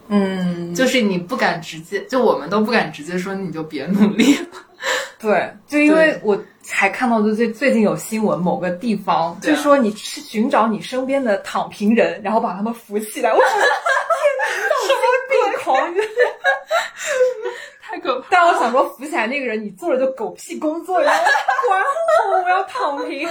[0.08, 4.46] 嗯，就是你不敢直接，就我们都不敢直接说你就别努力了。
[5.22, 13.30] 对，就因为我才看到，就最最近有新闻，某个地方就说你去寻找你身边的躺平人，然后把他们扶起来。
[13.32, 14.44] 我天哪，
[14.86, 15.94] 什么病狂！
[17.80, 18.26] 太可怕！
[18.30, 21.20] 但我想说，扶起来那个人，你做了就狗屁工作， 然后
[21.68, 21.80] 管
[22.32, 23.28] 我，我要躺平，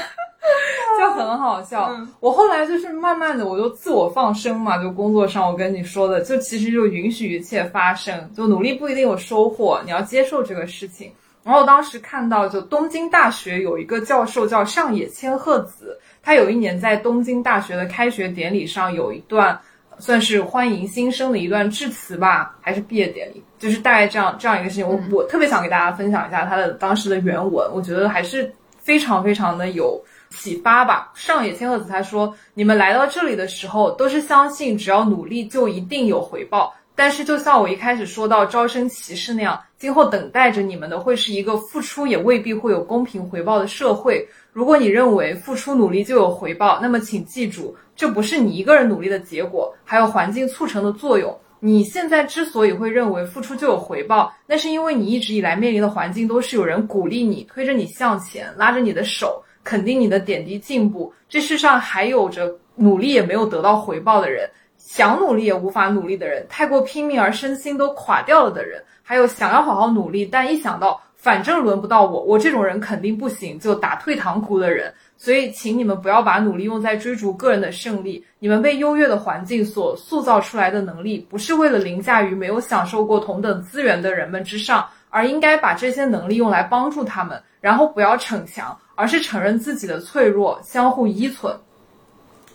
[1.00, 1.88] 就很好笑。
[1.90, 11.12] 嗯我后来就是慢慢的，我就自我放生嘛，就工作上我跟你说的，就其实就允许一切发生，就努力不一定有收获，你要接受这个事情。
[11.44, 19.60] 然后我当时看到，就东京大学有一个教授叫上野千鹤子，他有一年在东京大学的开学典礼上有一段
[19.98, 24.88] 算是欢迎新生的一段致辞吧，还是毕业典礼，就是大概这样这样一个事情。
[24.88, 30.00] 我我特别想给大家分享一下他的当时的原文，我觉得还是非常非常的有
[30.30, 31.12] 启发吧。
[31.16, 44.28] 上野千鹤子他说：“你们来到这里的时候，都是相信只要努力就一定有回报。”但是，就像我一开始说到招生歧视那样，今后等待着你们的会是一个付出也未必会有公平回报的社会。
[44.52, 51.36] 如果你认为付出努力就有回报，那么请记住，这不是你一个人努力的结果，还有环境促成的作用。
[51.64, 61.12] 你现在之所以会认为付出就有回报，那是因为你一直以来面临的环境都是有人鼓励你、推着你向前、拉着你的手、肯定你的点滴进步。
[61.30, 64.50] 这世上还有着努力也没有得到回报的人。
[64.94, 74.94] 想努力也无法努力的人，太过拼命而身心都垮掉了的人，还有想要好好努力，但一想到反正轮不到我，我这种人肯定不行，就打退堂鼓的人。
[75.16, 78.22] 所以，请你们不要把努力用在追逐个人的胜利。
[78.38, 91.56] 你们被优越的环境所塑造出来的能力，不是为了凌驾于没有享受过同等资源的人们之上，而应该把这些能力用来帮助他们，然后不要逞强，而是承认自己的脆弱，相互依存。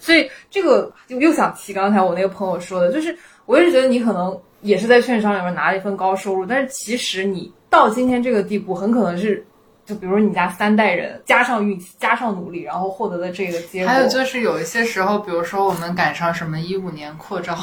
[0.07, 9.45] 所以这个就又想提刚才我那个朋友说的，就是我一直觉得你可能也是在券商里面拿了一份高收入，但是其实你到今天这个地步，很可能是
[9.85, 13.93] 就比如你家三代人加上运气加上努力，然后获得的这个结果。
[13.93, 17.57] 还有就是有一些时候，比如说我们赶上什么一五年扩招，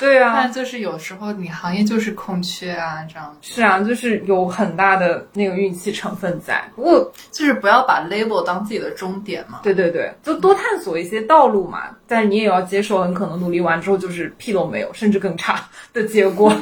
[0.00, 6.66] 对啊，但就是有时候你行业就是空缺啊，这样是啊，就是有很大的那个运气成分在。
[6.74, 9.60] 不过就是不要把 label 当自己的终点嘛。
[9.62, 11.82] 对对对，就多探索一些道路嘛。
[12.08, 15.60] 但是你也要接受，很可能努力完之后就是屁都没有，甚至更差
[15.92, 16.52] 的结果。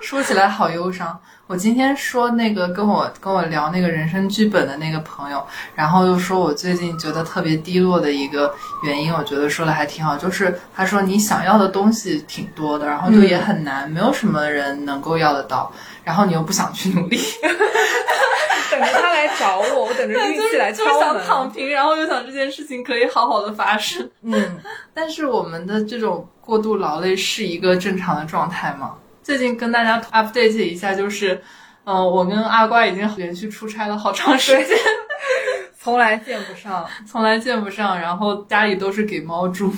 [0.00, 1.20] 说起来好忧伤。
[1.52, 15.70] 我今天说那个跟我跟我聊那个人生剧本的那个朋友，然后又说我最近觉得特别低落的一个原因，我觉得说的还挺好，就是他说你想要的东西挺多的，然后就也很难，没有什么人能够要得到，
[16.02, 17.20] 然后你又不想去努力，
[18.70, 21.26] 等着他来找我，我等着运气来敲就是想门。
[21.26, 24.08] 躺平，然后又想这件事情可以好好的发生。
[24.22, 24.58] 嗯，
[24.94, 28.94] 但是我们的这种过度劳累是一个正常的状态吗？
[29.22, 31.40] 最近跟大家 update 一下，就是，
[31.84, 34.76] 嗯、我跟阿瓜已经连续出差了好长时间，
[35.78, 39.72] 从来见不上， 从来见不上，然后家里都是给猫住。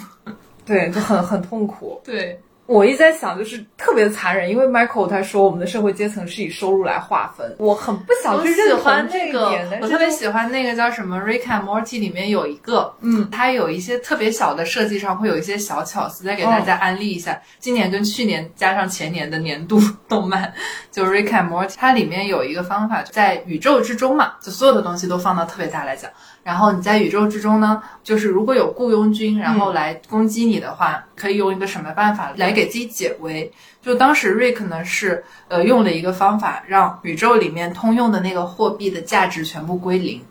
[0.64, 2.00] 对，就很很痛苦。
[2.02, 17.38] 对，我一直在想，就是特别残忍，因为 Michael 他说我们的社会阶层是以收入来划分，我很不想去认欢同这那个我特别喜欢那个叫什么《Rick and Morty》里面有一个，嗯，它有一些特别小的设计上会有一些小巧思，再给大家安利一下。
[17.58, 20.52] 今年跟去年加上前年的年度 动漫，
[20.90, 26.10] 就《Rick and Morty》，它里面有一个方法，在宇宙之中嘛，就所有的东西都放到特别大来讲。
[26.44, 33.50] 然后你在宇宙之中呢，就是如果有雇佣军，然后来攻击你的话，可以用一个什么办法来给自己解围？
[33.82, 40.22] 就当时 Rick 呢是呃用了一个方法，让宇宙里面通用的那个货币的价值全部归零，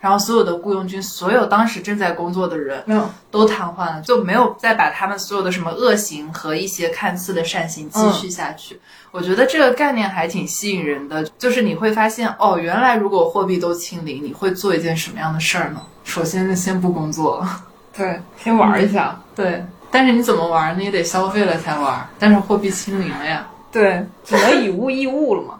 [0.00, 8.80] 然后所有的雇佣军，所有当时正在工作的人没有，都瘫痪了，就没有再把他们所有的什么恶行和一些看似的善行继续下去。
[9.10, 15.80] 我觉得这个概念还挺吸引人的，就是你会发现，哦，原来如果货币都清零，你会做一件什么样的事儿呢？
[16.04, 17.64] 首先，先不工作了，
[17.96, 19.64] 对，先玩一下， 对。
[19.90, 20.84] 但是你怎么玩呢？
[20.84, 22.06] 也得消费了才玩。
[22.18, 25.57] 但是货币清零了呀，对，只能以物易物了嘛。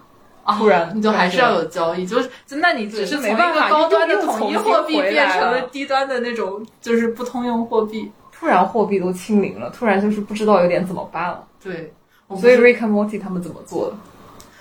[0.48, 8.10] 啊不然你就还是要有交易，就是就那你只是从一没办法个高端的统一货币变成了了低端的那种，就是不通用货币。
[8.32, 11.44] 突然货币都清零了，突然就是不知道有点怎么办了。
[11.62, 11.92] 对，
[12.40, 13.96] 所以是 Rick and Morty 他们怎么做的？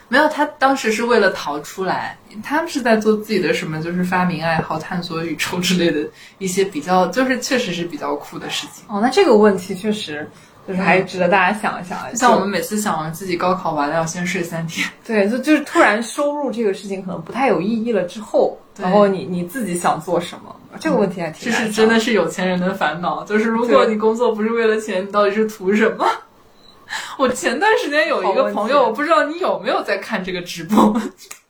[0.09, 6.09] 没有，他当时是为了逃出来，他们是在做自己的什么，就是发明爱好、探索宇宙之类的
[6.39, 8.83] 一些比较，就是确实是比较酷的事情。
[8.87, 10.27] 哦，那这个问题确实，
[10.67, 11.97] 就是还值得大家想一想。
[12.15, 21.51] 像我们每次想完自己高考完了要先睡三天，对，就就是突然收入这个事情可能不太有意义了之后，然后你你自己想做什么，这个问题还挺。
[21.51, 26.05] 这是真的是有钱人的烦恼，就是如果你工作不是为了钱，你到底是图什么？
[27.17, 30.95] 我前段时间有一个朋友，我不知道你有没有在看这个直播。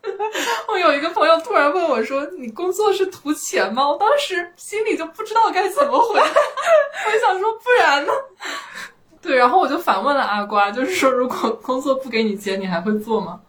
[0.68, 6.18] 我有一个朋友突然问我说：“你工作是图钱吗？”我当时心里就不知道该怎么回。
[6.20, 8.12] 我想说，不然呢？
[9.28, 13.40] 对，然后我就反问了阿瓜，就是说，如果工作不给你钱，你还会做吗？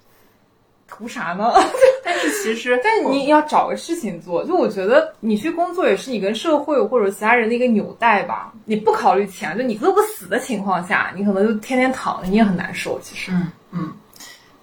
[0.88, 1.52] 图啥呢？
[2.02, 4.44] 但是其实，但你要找个事情做。
[4.44, 8.52] 就我觉得，你去工作也是你跟社会或者其他人的一个纽带吧。
[8.64, 12.98] 你不考虑钱，就你饿不死的情况下，你可能就天天躺着，你也很难受。
[13.00, 13.92] 其实，嗯嗯。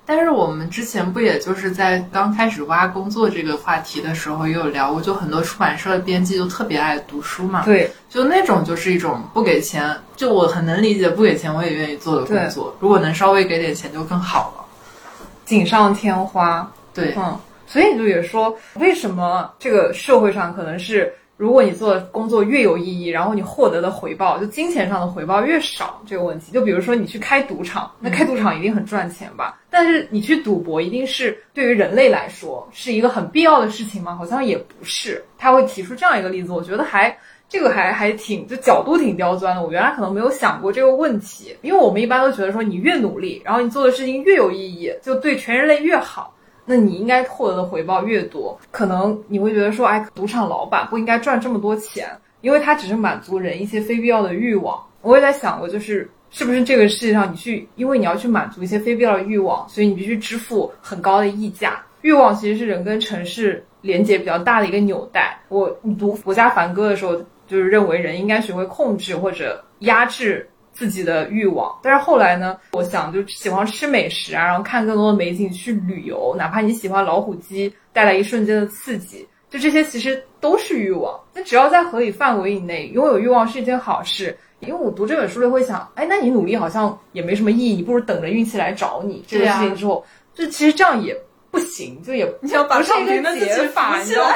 [0.06, 7.64] 但是我们之前不也就是在刚开始挖工作这个话题的时候也有聊过，就很多出版社的编辑就特别爱读书嘛。
[7.66, 12.76] 对，就那种就是一种不给钱，就我很能理解不给钱我也愿意做的工作。
[12.80, 14.66] 如果能稍微给点钱就更好了，
[15.45, 16.72] 锦上添花。
[16.93, 21.14] 对，嗯，所以就也说，为什么这个社会上可能是。
[21.38, 29.59] 如果你做的工作越有意义，然后你获得的回报就金钱上的回报越少，这个问题，就比如说你去开赌场，那开赌场一定很赚钱吧？
[29.69, 34.15] 但是你去赌博，一定是对于人类来说是一个很必要的事情吗？
[34.15, 35.21] 好像也不是。
[35.38, 37.15] 他会提出这样一个例子，我觉得还
[37.49, 39.61] 这个还还挺就角度挺刁钻的。
[39.61, 46.33] 我原来可能没有想过这个问题，因为我们一般都觉得说你越努力，然后你做的事情越有意义，就对全人类越好。
[46.66, 52.09] 那你应该获得的回报越多，可能你会觉得说，哎，赌场老板不应该赚这么多钱，
[52.41, 54.84] 因为他只是满足人一些非必要的欲望。
[55.01, 61.84] 我也在想过，就是是不是这个世界上你去，因为你要去满足一些非必要的欲望，所以你必须支付很高的溢价。
[62.01, 65.39] 欲望其实是人跟城市连接比较大的一个纽带。
[65.49, 67.16] 我读《国家梵歌》的时候，
[67.47, 70.47] 就是认为人应该学会控制或者压制。
[70.76, 72.57] 自己的欲望，但是后来呢？
[72.73, 76.36] 我想就喜欢吃美食啊，然后看更多的美景，去旅游。
[76.38, 81.17] 哪怕你喜欢老虎机带来一瞬间的刺激，就这些其实都是欲望。
[81.34, 84.38] 那只要在合理范围以内，拥有欲望是一件好事。
[84.59, 90.03] 因为我读这本书就会想，哎，那你努力好像也没什么意义，不如等着运气来找你这个事情之后，
[90.34, 91.15] 就其实这样也
[91.51, 94.30] 不行，就也你想把躺平的解法，你知道。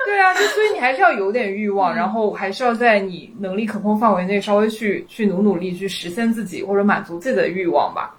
[0.06, 8.14] 对啊，就所以你还是要有点欲望，然后还是要在你能力可控范围内稍微去去努努力，去实现自己或者满足自己的欲望吧。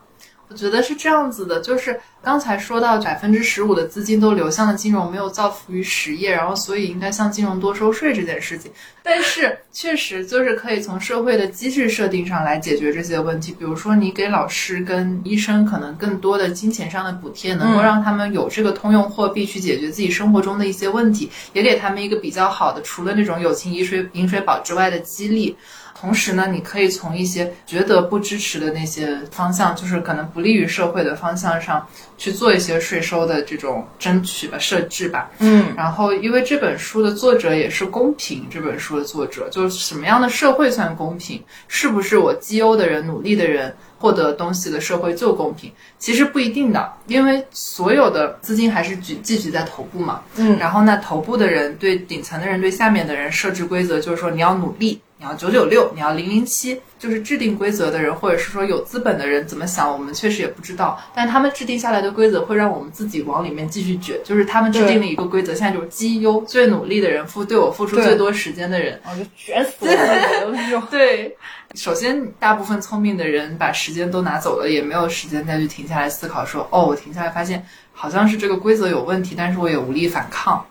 [0.48, 2.00] 我觉得是这样子的，就是。
[2.24, 8.72] 刚才说到百分之十五的资金都流向了金融，没有造福于实业，然后所以应该向金融多收税这件事情。
[9.02, 25.58] 但是确实就是可以从社会的机制设定上来解决这些问题，比如说你给老师跟医生可能更多的金钱上的补贴，能够让他们有这个通用货币去解决自己生活中的一些问题，也给他们一个比较好的除了那种友情饮水饮水饱之外的激励。
[25.94, 31.88] 同时呢，你可以从一些觉得不支持的那些方向，就是可能不利于社会的方向上。
[32.22, 35.32] 去做一些税收的这种争取吧、设置吧。
[35.40, 41.44] 嗯，然后因为这本书的作者也是公平，这本书的作者就是什么样的社会算公平？
[41.68, 45.72] 是不是我绩优的人、努力的人获得东西的社会就公平？
[45.98, 50.22] 其实不一定的，因为所有的资金还是聚聚集在头部嘛。
[50.36, 55.02] 嗯，然后那头部的人对顶层的人对下面的人设置规则，就是说你要努力。
[55.22, 61.00] 你要九九六，你要零零七，就是制定规则的人，或者是说有资本的人怎么想，我们确实也不知道。
[61.14, 64.20] 但他们制定下来的规则会让我们自己往里面继续卷。
[64.24, 70.88] 就是他们制定了一个规则，现在就是绩优最努力的人付对我付出最多时间的人，我就卷死了。
[70.90, 71.38] 对，
[71.76, 77.64] 首先大部分聪明的人把时间都拿走了，也没有时间再去停下来思考，说哦，我停下来发现
[77.94, 80.66] 好像是这个规则有问题，但是我也无力反抗，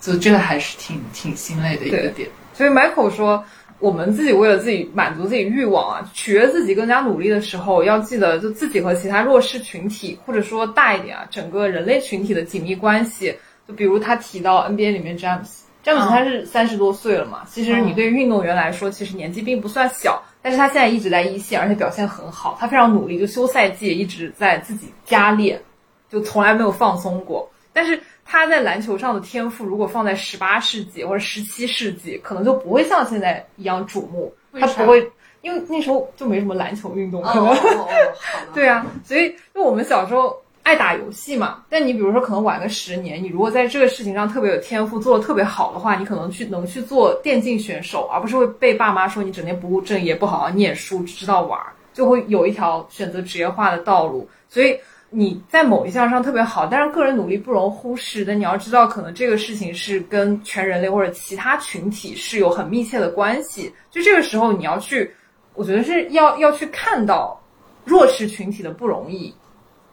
[0.00, 2.30] 就这个还是挺挺心累的一个点。
[2.54, 3.44] 所以 Michael 说。
[3.82, 13.34] 我们自己为了自己满足自己欲望啊，取悦自己更加努力的时候，要记得就自己和其他弱势群体，或者说大一点啊，整个人类群体的紧密关系。
[13.66, 25.60] 就比如他提到 NBA 里面詹姆斯，詹姆斯他是三十多岁了嘛，其实你对于运动员来说，其实年纪并不算小，但是他现在一直在一线，而且表现很好，他非常努力，就休赛季一直在自己加练，
[26.08, 28.00] 就从来没有放松过，但是。
[28.24, 34.32] 他在篮球上的天赋，如果放在十八世纪或者十七世纪，可能就不会像现在一样瞩目。
[34.58, 35.06] 他不会，
[35.42, 37.20] 因为那时候就没什么篮球运动。
[37.22, 37.54] 可能。
[38.54, 41.64] 对啊，所以就我们小时候爱打游戏嘛。
[41.68, 51.60] 但你比如说，可能晚个十年，你如果在这个事情上特别有天赋，做的特别好的话，你可能去能去做电竞选手，而不是会被爸妈说你整天不务正业，不好好念书，只知道玩，
[51.92, 54.26] 就会有一条选择职业化的道路。
[54.48, 54.78] 所以。
[55.14, 58.24] 你在某一项上特别好，但是个人努力不容忽视。
[58.24, 63.72] 但你要知道，可能这个事情是跟全人类或者其他群体是有很密切的关系。
[63.90, 65.14] 就这个时候，你要去
[65.54, 67.38] 我觉得是要要去看到
[67.84, 69.34] 弱势群体的不容易。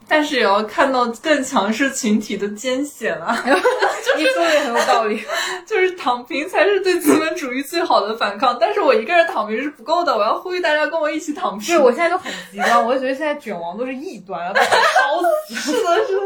[0.09, 3.41] 但是也要看到更强势群体的艰险啊！
[4.17, 5.23] 你说的也很有道理，
[5.65, 8.57] 就是躺平才是对资本主义最好的反抗。
[8.59, 11.75] 但是我一个人躺平是不够的，我要呼吁大家跟我一起躺平。
[11.75, 15.55] 对，我现在就很极端，我就觉得现在卷王都是异端，要把他烧死。
[15.71, 16.21] 是的，是的。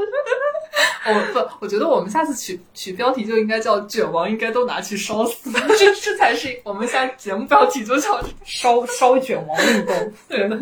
[1.06, 5.52] 我不，我觉得我们下次取取标题就应该叫“卷王”，应该都拿去烧死。
[5.78, 10.14] 这这才是我们下节目标题就叫“烧烧卷王运动”。
[10.30, 10.58] 对的。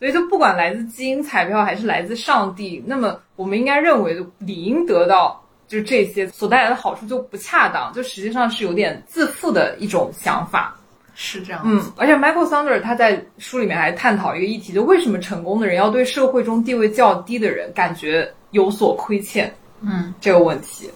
[0.00, 5.38] 所以，就不管来自基因彩票还是来自上帝，那么我们应该认为理应得到
[5.68, 10.74] 就这些所带来的好处就不恰当，就实际上是有点自负的一种想法，
[11.14, 11.60] 是这样。
[11.66, 19.54] 嗯，而且 Michael Sander 他在书里面还探讨一个议题，就为什么成功的人要对社会中地位较低的人感觉有所亏欠？
[19.82, 20.90] 嗯，这个问题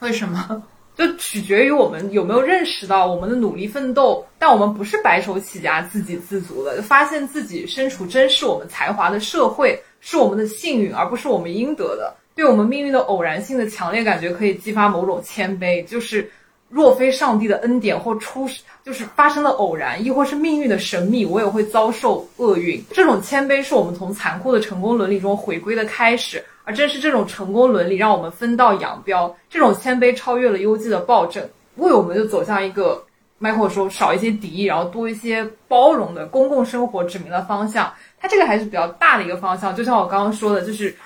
[0.00, 0.62] 为什么？
[0.96, 6.80] 就取决于我们有没有认识到我们的努力奋斗，但我们不是白手起家、自给自足的。
[6.82, 12.14] 发现自己身处珍视我们才华的社会，是我们的幸运，而不是我们应得的。
[12.36, 16.30] 对我们命运的偶然性的强烈感觉，可以激发某种谦卑，就是
[16.68, 18.48] 若非上帝的恩典或出，
[18.84, 22.80] 就是发生了偶然，亦或是命运的神秘，我也会遭受厄运。
[22.92, 26.44] 这种谦卑是我们从残酷的成功伦理中回归的开始。
[26.64, 29.34] 而正是这种成功伦理，让我们分道扬镳。
[29.50, 31.46] 这种谦卑超越了优绩的暴政，
[31.76, 33.04] 为我们就走向一个
[33.40, 37.92] Michael 说少一些敌意，然后多一些包容的公共生活指明了方向。
[38.18, 39.76] 他这个还是比较大的一个方向。
[39.76, 40.96] 就像我刚刚说的，就是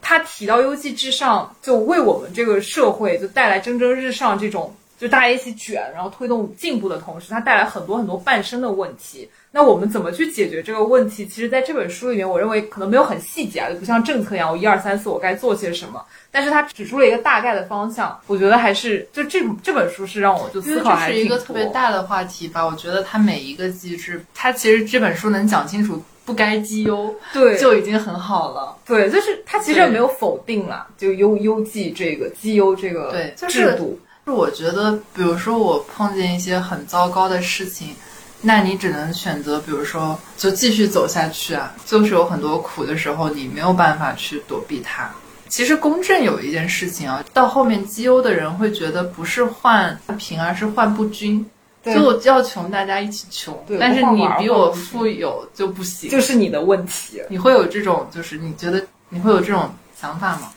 [0.00, 9.26] 他提到优绩至上，就为我们这个社会就带来蒸蒸日上这种，就大家一起卷，然后推动进步的同时，它带来很多很多半生的问题。
[9.50, 11.26] 那我们怎么去解决这个问题？
[11.26, 16.04] 其实，在这本书里面，我认为可能没有很细节啊，就不像政策一样，我一二三四我该做些什么。
[16.30, 22.62] 但是他指出了一个大概的方向，我觉得还是就这这本书是让我就思考还是一个特别大的话题吧。
[22.66, 28.76] 我觉得它每一个机制，它其实这本书能讲清楚不该绩优，对，就已经很好了。
[28.86, 33.98] 对，就是它其实也没有否定了，就优优绩这个绩优这个对制度。
[34.24, 37.94] 是我觉得，比如说我碰见一些很糟糕的事情。
[38.42, 41.74] 那你只能选择，比如说，就继续走下去啊。
[41.84, 45.10] 就是有很多苦的时候，你没有办法去躲避它。
[45.50, 51.44] 其实公正有一件事情啊，到后面绩优的人会觉得不是换平，而是换不均。
[51.84, 53.62] 就要穷，大家一起穷。
[53.78, 57.20] 但是你比我富有就不行，就是你的问题。
[57.28, 59.68] 你会有这种，就是你觉得你会有这种
[60.00, 60.50] 想法吗？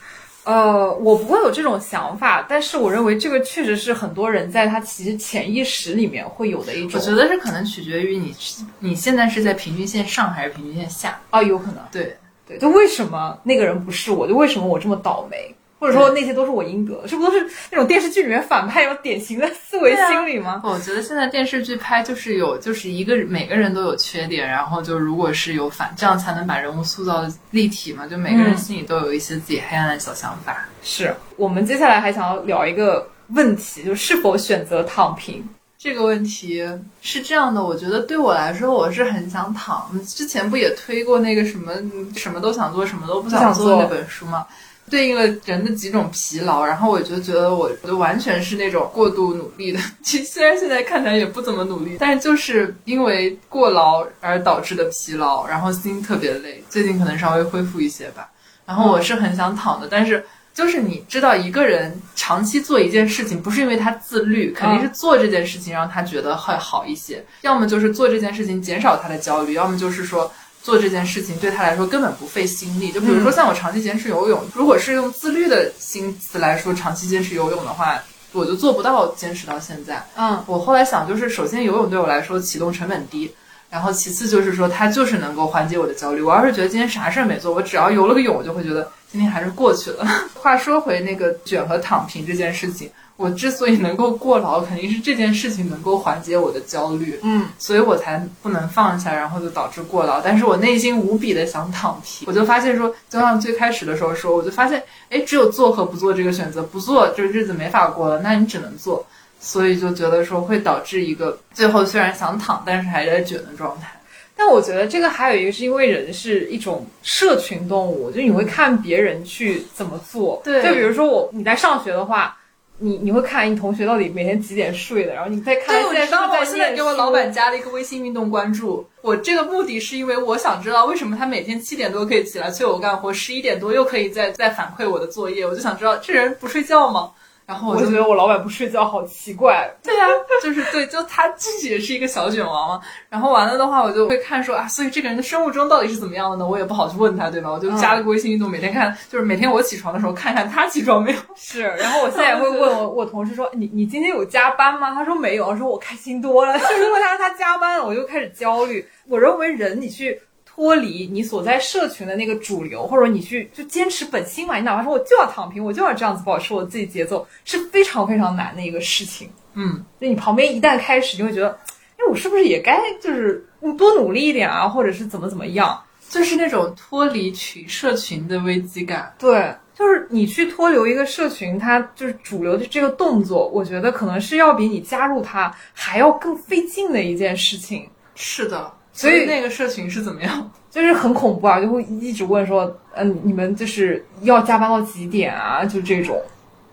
[0.45, 6.99] 呃，我不会有这种想法，但是我认为这个确实是很多人在他其实潜意识里面会有的一种。
[6.99, 8.35] 我觉得是可能取决于你
[8.79, 11.41] 你现在是在平均线上还是平均线下啊？
[11.41, 14.27] 有可能，对对，就为什么那个人不是我？
[14.27, 15.55] 就为什么我这么倒霉？
[15.83, 20.61] 或者说那些都是我应得，这不都是那种电视剧里面反派那种典型的思维心理吗？
[20.63, 28.07] 我觉得现在电视剧拍就是有，就是一个每个人都有缺点，然后就如果是有反，这样才能把人物塑造立体嘛。
[28.07, 30.65] 就每个人心里都有一些自己黑暗的小想法。
[30.81, 33.05] 是我们接下来还想要聊一个
[33.35, 35.45] 问题，就是否选择躺平
[35.77, 36.65] 这个问题
[37.01, 37.61] 是这样的。
[37.61, 39.91] 我觉得对我来说，我是很想躺。
[40.07, 41.73] 之前不也推过那个什么
[42.15, 44.47] 什么都想做，什么都不想做那本书吗？
[44.93, 49.79] 对应了人的几种疲劳，然后我就觉得我我就完全是那种过度努力的。
[50.03, 56.63] 其实虽然现在看起来也不怎么努力，但是就是因为过劳而导致的疲劳，然后心特别累。
[56.69, 58.29] 最近可能稍微恢复一些吧。
[58.67, 60.23] 然后我是很想躺的，但是
[60.53, 67.25] 就是你知道，一个人长期做一件事情，不是因为他自律，肯定是做这件事情让他觉得会好一些。
[67.41, 70.31] 要么就是做这件事情减少他的焦虑，要么就是说。
[70.63, 78.01] 做这件事情对他来说根本不费心力，就比如说像我长期坚持游泳，如果是用自律的心思来说，长期坚持游泳的话，
[78.31, 80.03] 我就做不到坚持到现在。
[80.15, 83.29] 嗯，我后来想，就是首先游泳对我来说启动成本低，
[83.73, 86.21] 然后其次就是说它就是能够缓解我的焦虑。
[86.21, 90.05] 我要是觉得今天啥事儿没做，我只要游了个泳，我就会觉得今天还是过去了。
[90.39, 92.87] 话说回那个卷和躺平这件事情。
[93.15, 100.21] 我之所以能够过劳，肯定是这件事情能够缓解我的焦虑，嗯，所以我才不能放下，然后就导致过劳。
[100.21, 109.05] 但是我内心无比的想躺平，我就发现说，就像最开始的时候说，我就发现，哎，只有做和不做这个选择，不做这个日子没法过了，那你只能做，
[109.43, 113.91] 所以就觉得说会导致一个最后虽然想躺，但是还在卷的状态。
[114.35, 122.37] 但我觉得这个还有一个是因为人是一种社群动物，就你会看别人去怎么做，对，就比如说我你在上学的话。
[122.79, 125.75] 你你会看你同学到底每天几点睡的，然后你再看。
[125.75, 128.85] 对，我知道我现在给我老板加了一个微信运动关注。
[129.01, 135.45] 我这个目的是因为我想知道为什么他每天七点多可以起来催我干活，十一点多又可以再再反馈我的作业。
[135.45, 137.11] 我就想知道这人不睡觉吗？
[137.45, 139.69] 然后我就我觉得我老板不睡觉好奇怪。
[139.83, 140.07] 对呀、
[140.41, 142.81] 就是对，就他自己也是一个小卷王嘛。
[143.09, 146.47] 然后完了的话，我就会看说啊，所以这个人的生物钟到底是怎么样的呢？
[146.47, 147.51] 我也不好去问他，对吧？
[147.51, 151.17] 我就加了个微信运动，每天看，就是每天我起床的时候看看他起床没有。
[151.35, 154.93] 是，然后我现在也会问我 我同事说，你你今天有加班吗？
[154.93, 156.57] 他说没有，我说我开心多了。
[156.57, 158.85] 就如果他说他加班了，我就开始焦虑。
[159.09, 160.19] 我认为人你去
[160.55, 169.29] 脱离你所在社群的那个主流，或者你去就坚持本心嘛，你哪怕说我就要躺平，我就要这样子保持我自己节奏，是非常非常难的一个事情。
[169.55, 171.49] 嗯，就你旁边一旦开始，你会觉得，
[171.97, 173.43] 哎，我是不是也该就是
[173.77, 175.81] 多努力一点啊，或者是怎么怎么样？
[176.09, 179.11] 就是那种脱离群社群的危机感。
[179.17, 190.49] 对，就是你去脱流一个社群，它就是主流的这个动作，我觉得可能是要比你加入它还要更费劲的一件事情，是的，所以那个社群是怎么样？
[190.71, 195.65] 就是很恐怖啊，就会一直问说，嗯，你们就是要加班到几点啊？
[195.65, 196.19] 就这种，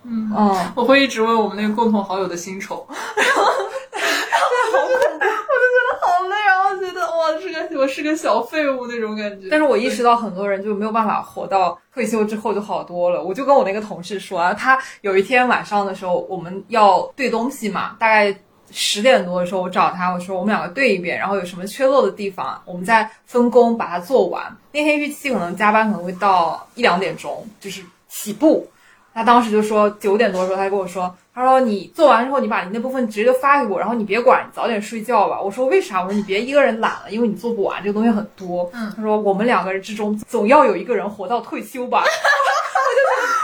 [0.04, 9.48] 嗯嗯， 我会一直问我们那个共同好友的薪酬， 然后我就觉得好累，然后觉得哇，是个我是个小废物那种感觉。
[9.50, 13.22] 但是我意识到很多人就没有办法活到退休之后就好多了。
[13.22, 18.34] 我就跟我那个同事说啊，他有一天晚上的时候，我们要对东西嘛，大概
[18.72, 24.44] 十点多的时候，我找他，我说我们两个对一遍，然后有什么缺漏的地方，我们再分工把它做完。
[24.72, 28.68] 那天预期可能加班可能会到一两点钟，就是起步。
[29.12, 35.40] 他当时就说九点多的时候，他跟我说，他说你做完之后，你把你那部分直接就发给我，然后你别管，你早点睡觉吧。
[35.40, 36.00] 我说为啥？
[36.00, 38.70] 我说你别一个人懒了，因为你做不完，这个东西很多。
[38.72, 42.04] 嗯他说我们两个人之中总要有一个人活到退休吧。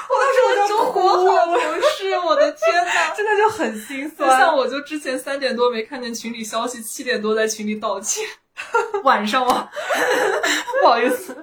[0.09, 2.87] 我当时我就哭我了，好不是，我的天！
[3.47, 4.39] 就很心就酸。
[4.39, 8.25] 像我就之前三点多没看见群里消息，七点多在群里道歉，
[9.05, 9.69] 晚上吗？
[10.83, 11.37] 不好意思。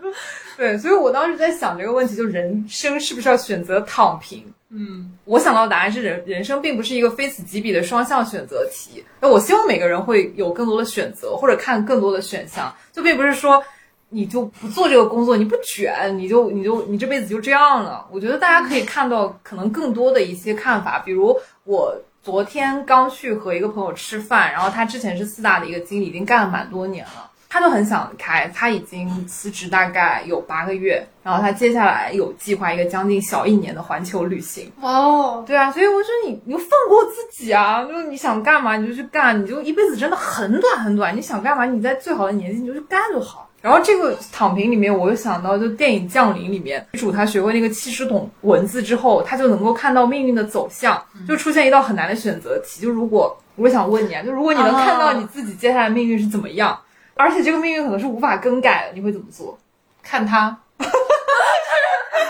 [0.56, 4.46] 对，所以我当时在想这个问题，就人生是不是要选择躺平？
[4.70, 9.04] 嗯，我想到的答案是人人生并不是一个非此即彼的双向选择题。
[9.20, 13.64] 那我希望每个人会有更多的选择，或者看更多的选项，就并不是说
[14.10, 18.08] 你就不做这个工作，你不卷，你就你就你这辈子就这样了。
[18.12, 21.36] 我觉得大家可以看到可能更多的一些看法，比如
[21.66, 21.96] 我。
[22.24, 27.30] 昨天刚去和一个朋友吃饭，然后他之前是四大的一个经理，已经干了蛮多年了。
[27.50, 34.72] 他就很想开，他已经辞职大概有八个月，然后他接下来有计划一个将近小一年的环球旅行。
[34.80, 43.50] 哇哦，对啊，所以我说你你就放过自己啊，就是你想干嘛你就去干，你就一辈子真的很短很短，你想干嘛你在最好的年纪你就去干就好。
[43.64, 52.82] 然后这个躺平里面，我又想到就电影《降临》里面，女主她学会那个七十种文字之后，她就能够看到命运的走向，就出现一道很难的选择题。
[52.82, 56.78] 就如果我想问你啊，就如果你能看到你自己接下来命运是怎么样，
[57.14, 59.58] 而且这个命运可能是无法更改的，你会怎么做？
[60.04, 60.60] 看他，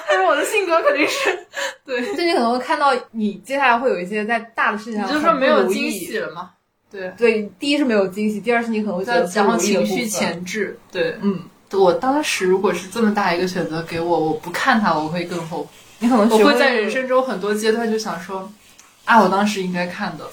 [0.07, 1.47] 但是我的性格肯定是
[1.83, 6.51] 对， 就你可能会看到你接下来会有一些在大的事情上你就说没有惊喜了嘛？
[6.93, 11.17] 对，对，第一是没有惊喜，第二是你可能会觉得然后情绪，前置，对。
[11.21, 11.39] 嗯，
[11.71, 15.69] 我当时如果是这么大一个选择给我，我不看它，我会更后悔。
[15.97, 18.47] 你可能我学会在人，生中很多阶段就想说，
[19.05, 20.25] 啊，我当时应该看的。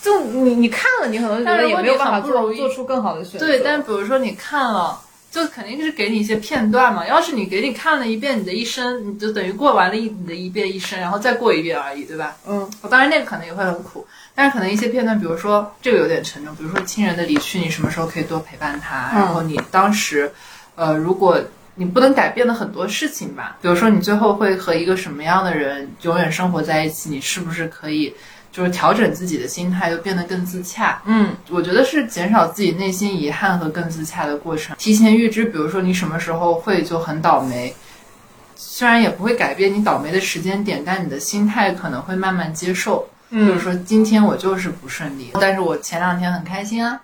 [0.00, 3.44] 就你你看了，你可能觉得也没有办法做做出更好的选择。
[3.44, 5.00] 对，但比如说你看了，
[5.32, 7.04] 就肯定是给你一些片段嘛。
[7.04, 12.36] 要是你给你看了一遍你的一生，你就等于过完了一你的一遍一生，然后再过一遍而已，对吧？
[12.46, 14.06] 嗯，我当然那个可能也会很苦，
[14.38, 19.10] 但是可能一些片段，比如说这个有点沉重，比如说亲人的离去，你什么时候可以多陪伴他？
[19.12, 20.30] 嗯然后你当时，
[20.76, 21.42] 呃，如果
[21.74, 28.14] 你不能改变的很多事情吧，比如说你最后会和一个什么样的人永远生活在一起，你是不是可以
[28.52, 31.02] 就是调整自己的心态，就变得更自洽？
[31.06, 34.76] 嗯，我觉得是减少自己内心遗憾和更自洽的过程。
[34.78, 37.74] 提前预知，比如说你什么时候会就很倒霉，
[38.54, 43.04] 虽然也不会改变你倒霉的时间点，但你的心态可能会慢慢接受。
[43.30, 47.00] 嗯就是说今天我就是不顺利，但是我前两天很开心啊。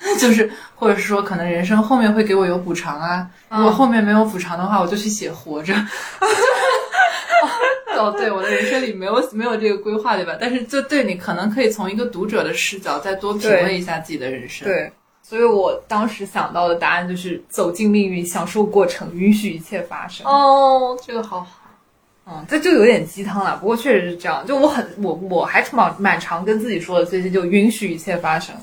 [0.20, 3.28] 就是，或者是说，可能人生后面会给我有补偿啊。
[3.48, 5.74] 如果后面没有补偿的话，我就去写活着。
[7.98, 10.36] 哦，对，我的人生里没有没有这个规划，对吧？
[10.40, 14.92] 但是就对你可能可以从一个读者的视角再多品味一下自己的人生。，对。
[15.20, 20.24] 所以我当时想到的答案就是走进命运，享受过程，允许一切发生。
[20.24, 21.57] 哦，这个好好。
[22.30, 24.46] 嗯，这就有点鸡汤了，不过确实是这样。
[24.46, 28.54] 就我很我我还蛮蛮常跟自己说的，最近就允许一切发生。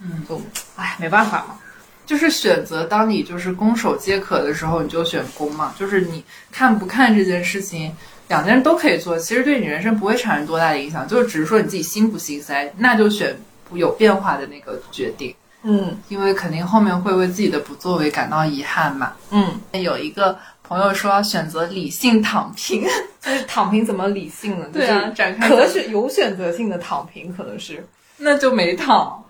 [0.00, 0.40] 嗯，就
[0.76, 1.56] 唉，没办法嘛。
[2.04, 5.72] 就是选择，当你就是攻守皆可的时候，你就选攻嘛。
[5.78, 7.90] 就是你看不看这件事情，
[8.28, 13.34] 两件事都可以做，其实对你人生不会产生多大的影响，就是只是说你自己心不心塞，那就选
[13.72, 19.14] 有变化的那个决定，嗯因为肯定后面会为自己的不作为感到遗憾嘛。
[19.30, 20.36] 嗯有一个
[20.66, 22.82] 朋友说要选择理性躺平，
[23.20, 24.66] 就是躺平怎么理性呢？
[24.72, 27.86] 对啊，展开可选有选择性的躺平可能是，
[28.16, 29.20] 那就没躺。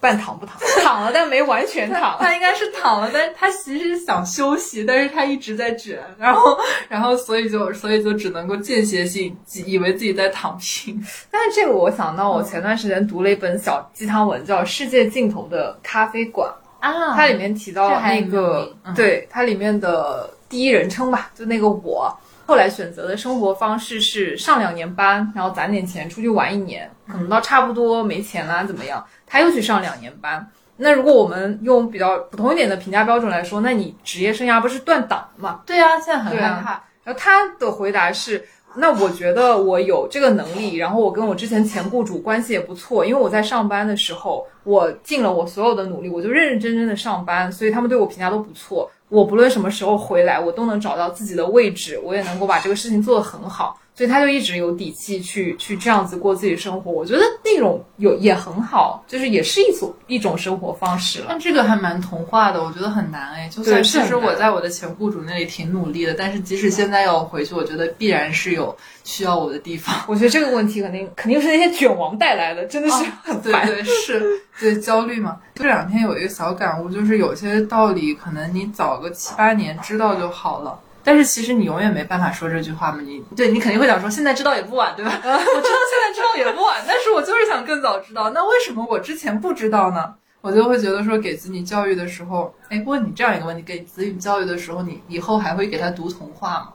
[0.00, 2.16] 半躺不躺， 躺了但没完全躺。
[2.18, 6.58] 他应该是躺了，但是他其实想休息，但是他一直在卷，然后，
[6.88, 10.98] 然后所以就所以就只能够间歇性以为自己在躺平。
[11.30, 16.50] 但是这个我想到，我前段时间读了一本小鸡汤文，叫《世界尽头的咖啡馆》
[16.80, 22.14] 啊，它里面提到那个，对它里面的第一人称吧，就那个我。
[22.44, 29.02] 后来选择的生活方式是上两年班，然后攒点钱出去玩一年，可能到差不多没钱啦，怎么样？
[29.24, 30.44] 他又去上两年班。
[30.76, 35.60] 那如果我们用比较普通一点的评价标准来说，那你职业生涯不是断档了吗？
[35.64, 36.82] 对啊，现在很害怕。
[37.04, 38.44] 然后他的回答是：
[38.74, 48.90] 那我觉得我有这个能力，然后我跟我之前前雇主关系也不错，因为我在上班的时候，我尽了我所有的努力，我就认认真真的上班，所以他们对我评价都不错。
[49.10, 53.78] 我不论什么时候回来，我都能找到自己的位置，我也能够把这个事情做得很好。
[53.92, 61.26] 所以他就一直有底气去去这样子过自己生活，我觉得那种有也很好，就是也是一种一种生活方式了。
[61.28, 63.46] 但这个还蛮童话的，我觉得很难哎。
[63.52, 69.94] 就算其实我在我的前雇主那里挺努力的，但是即使现在要回去，我觉得必然是有需要我的地方。
[70.08, 73.66] 我觉得这个问题肯定肯定是那些卷王带来的，真的是很烦。
[73.66, 75.36] 对对是，对焦虑嘛。
[75.60, 80.78] 这两天有一个小感悟，就是有些道理可能你早个七八年知道就好了。
[81.04, 85.12] 但是其实你永远没办法说这句话嘛，你对你肯定会想说现在知道也不晚，对吧？
[85.22, 88.30] 我知道现在知道也不晚，但是我就是想更早知道。
[88.30, 90.14] 那为什么我之前不知道呢？
[90.42, 96.68] 我就会觉得说给子女教育的时候，哎，问你这样一个问题：给子女教育的时候，你以后还会给他读童话吗？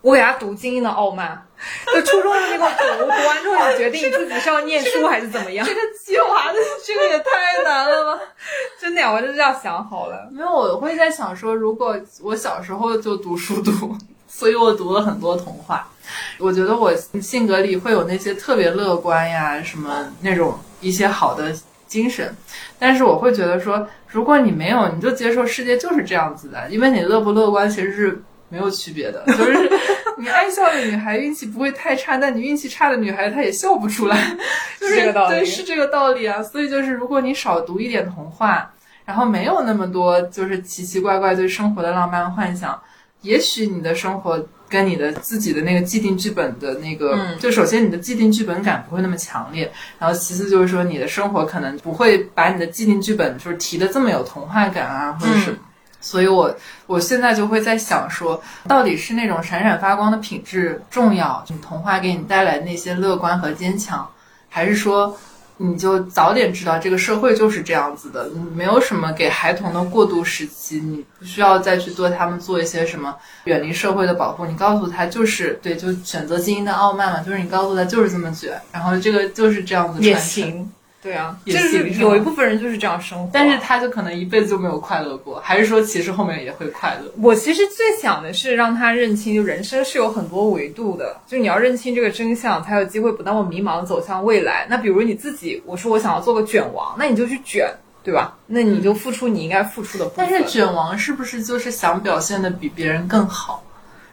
[0.00, 1.44] 我给他读《精英的傲慢》，
[1.92, 5.66] 就初中的那个读读完之后，你决定你自己是要念书还是怎么样？
[5.66, 8.22] 这个计划的这个也太难了吧！
[8.80, 10.28] 真的，我就这样想好了。
[10.30, 13.72] 没有，我会在想说，如果我小时候就读书读，
[14.28, 15.88] 所以我读了很多童话。
[16.38, 21.52] 我觉得我性格里会有那些特别乐观呀，什么那种一些好的
[21.88, 22.32] 精神。
[22.78, 28.22] 但是我会觉得说，如果你没有，你就接受世界就是这样子的，因为你乐不乐观其实是。
[28.48, 29.70] 没有区别的，就是
[30.16, 34.16] 你爱笑的女孩运气不会太差，但你运气差的女孩她也笑不出来，
[34.80, 36.42] 就是这个道理，对，是这个道理啊。
[36.42, 38.70] 所以就是如果你少读一点童话，
[39.04, 42.80] 然后没有那么多就是奇奇怪怪对生活的浪漫幻想，
[43.22, 55.56] 也许你的生活跟你的自己的那个既定剧本的那个，就首先你的既定剧本感不会那么强烈，然后其次就是说你的生活可能不会把你的既定剧本就是提的这么有童话感啊，或者是。
[56.08, 56.56] 所以，我
[56.86, 64.08] 我现在就会在想说，到底是那种闪闪发光的品质重要，你童话给你带来那些乐观和坚强，
[64.48, 65.14] 还是说，
[65.58, 80.72] 你就早点知道这个社会就是这样子的，没有什么给孩童的过渡时期，你不需要再去对他们做一些什么远离社会的保护，你告诉他就是对，就选择精英的傲慢嘛，就是你告诉他就是这么卷，然后这个就是这样子也行。
[81.00, 87.08] 对啊，就是有一部分人就是这样生活，但是他就可能一辈子就没有快乐过，还是说其实后面也会快乐？
[87.22, 94.66] 我其实最想的是让他认清，就人生是有很多维度的，就你要认清这个真相，才有机会不那么迷茫走向未来。
[94.68, 97.72] 那比如你自己，我说我想要做个卷王，那你就去卷，
[98.02, 98.36] 对吧？
[98.48, 100.26] 那你就付出你应该付出的部分。
[100.28, 103.62] 但是卷王是不是就是想表现的比别人更好，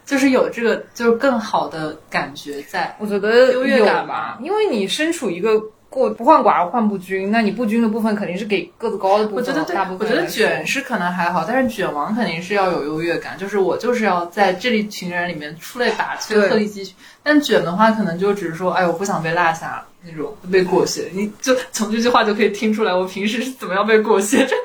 [0.06, 2.96] 就是有这个就是更好的感觉在？
[3.00, 5.60] 我觉得优越感吧，因为你身处一个。
[5.90, 9.38] 过不患寡而患不均，那你不均的部分肯定是给个子高的部分。
[9.38, 16.96] 我觉得对，我觉得卷是可能还好，但是卷王肯定是要有优越感，就是我就是要在这一群人里面出类拔萃、鹤立鸡群。
[17.24, 19.84] 但卷的话，可能就只是说，哎，我不想被落下。
[20.08, 24.56] 那种被裹挟，你就从这句话就可以听出来，我平时是怎么样被裹挟着，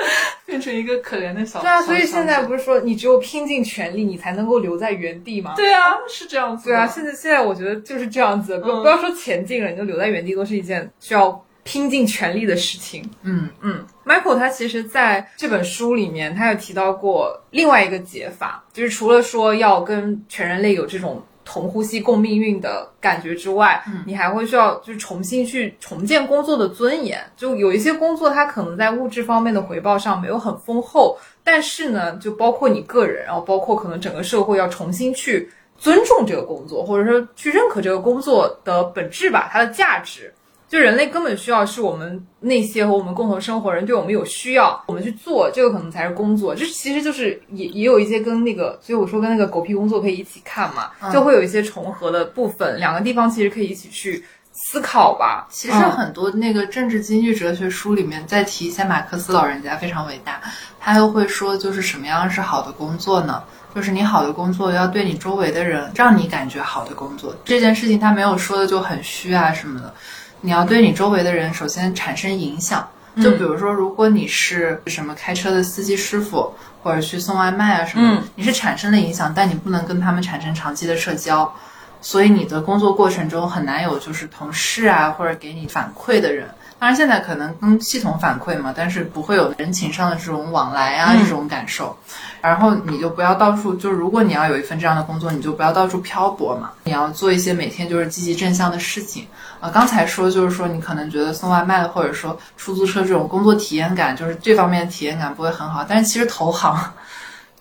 [0.51, 1.61] 变成一个可怜的小。
[1.61, 5.55] 对啊，所以现在不是说你只有拼尽全力，你才能够留在原地吗？
[5.57, 6.69] 对啊，是这样子。
[6.69, 13.09] 对啊，现在现在我觉得就是这样子，不不要说前进了，你就留在原地都是一件需要拼尽全力的事情。
[13.23, 21.25] 嗯嗯，Michael 他其实在这本书里面，他有提到过另外一个解法，就是除了说要跟全人类有这种。
[21.51, 27.19] 同呼吸共命运的感觉之外，你还会需要就是重新去重建工作的尊严。
[27.37, 40.33] 就有一些工作，它可能在物质方面的回报上没有很丰厚，但是呢，就包括你个人，然后包括可能整个社会要重新去尊重这个工作，或者说去认可这个工作的本质吧，它的价值。
[40.71, 46.55] 就人类根本需要是我们那些和我们共同生活人对我们有需要，我们去做这个可能才是工作。
[46.55, 52.79] 这其实就是也也有一些跟那个，所以我说跟那个狗屁工作可以一起看嘛，就会有一些重合的部分。
[52.79, 55.49] 两个地方其实可以一起去思考吧。
[55.51, 60.41] 其实很多那个政治经济哲学书里面在提一下马克思老人家非常伟大，
[60.79, 63.43] 他又会说就是什么样是好的工作呢？
[63.75, 69.93] 就是你好的工作要对你周围的人让你感觉好的工作这件事情，他没有说的就很虚啊什么的。
[70.41, 72.89] 你要对你周围的人首先产生影响，
[73.23, 81.53] 就比如说，如果你是什么开车的司机师傅，或者去送外卖啊什么，你是产生了影响，但你不能跟他们产生长期的社交，
[82.01, 86.49] 所以你的工作过程中很难有就是同事啊或者给你反馈的人。
[86.81, 91.95] 当然，现在可能跟系统反馈嘛，但是不会有人情上的这种往来啊，这种感受。
[92.41, 96.71] 然后你就不要到处，就是如果你要有一份这样的工作，你就不要到处漂泊嘛。
[96.85, 99.27] 你要做一些每天就是积极正向的事情。
[99.61, 105.85] 啊，刚才说就是说你可能觉得送外卖或者说出租车这种工作体验感，就是这方面体验感不会很好。
[105.87, 106.91] 但是其实投行，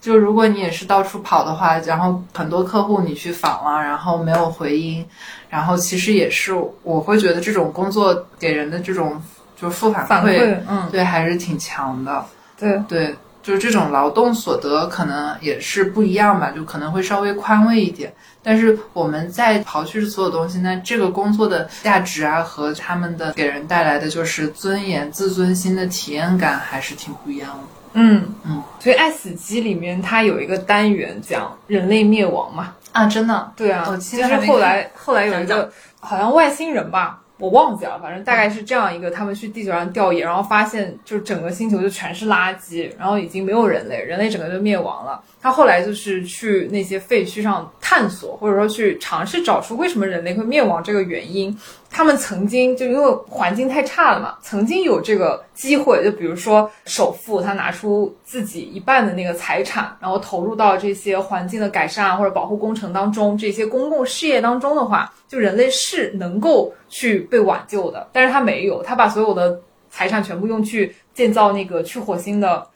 [0.01, 5.05] 就如果你也是到处跑的话，然后很多客户你去访了，然后没有回音。
[5.49, 9.21] 然后其实也是，我会觉得这种工作给人的这种
[9.59, 12.23] 就是负反馈，嗯，对，还是挺强的。
[12.57, 18.13] 对对，就是这种劳动所得可能也是不一样吧，就可能会稍微宽慰一点。
[18.41, 27.78] 但是我们在刨去所有东西，那这个工作的价值啊和他们的给人带来的就是尊严、自尊心的体验感还是挺不一样的。
[27.93, 32.75] 嗯嗯，所以《爱死机》里面它有一个单元讲人类灭亡嘛。
[32.91, 45.21] 啊，真的，对啊，其实后来后来有一个好像外星人吧，我忘记了，反正大概是这样一个，他们去地球上调研，然后发现就整个星球就全是垃圾，然后已经没有人类，人类整个就灭亡了。
[45.41, 51.57] 他后来就是去那些废墟上探索，或者说去尝试找出为什么人类会灭亡这个原因。
[51.89, 68.07] 他们曾经就因为环境太差了嘛，曾经有这个机会，就比如说首富他拿出自己一半的那个财产，然后投入到这些环境的改善或者保护工程当中，这些公共事业当中的话，就人类是能够去被挽救的。
[68.11, 69.59] 但是他没有，他把所有的
[69.89, 72.67] 财产全部用去建造那个去火星的。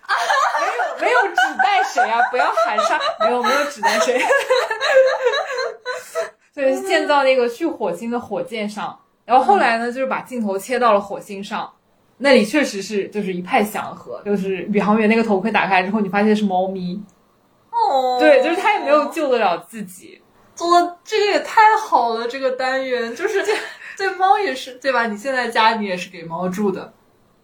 [1.00, 2.20] 没有指代谁啊！
[2.32, 4.22] 不要喊上，没有没有指代谁。
[6.54, 11.72] 对，建造那个去火星的火箭上，然后后来呢，就是把镜头切到了火星上，
[12.18, 17.02] 那里确实是就是一派祥和，就是宇航员那个头盔打开之后，你发现是猫咪。
[17.72, 20.22] 哦，对，就是他也没有救得了自己。
[20.56, 23.44] 做这个也太好了，这个单元就是
[23.98, 25.08] 对猫也是对吧？
[25.08, 26.94] 你现在家里也是给猫住的。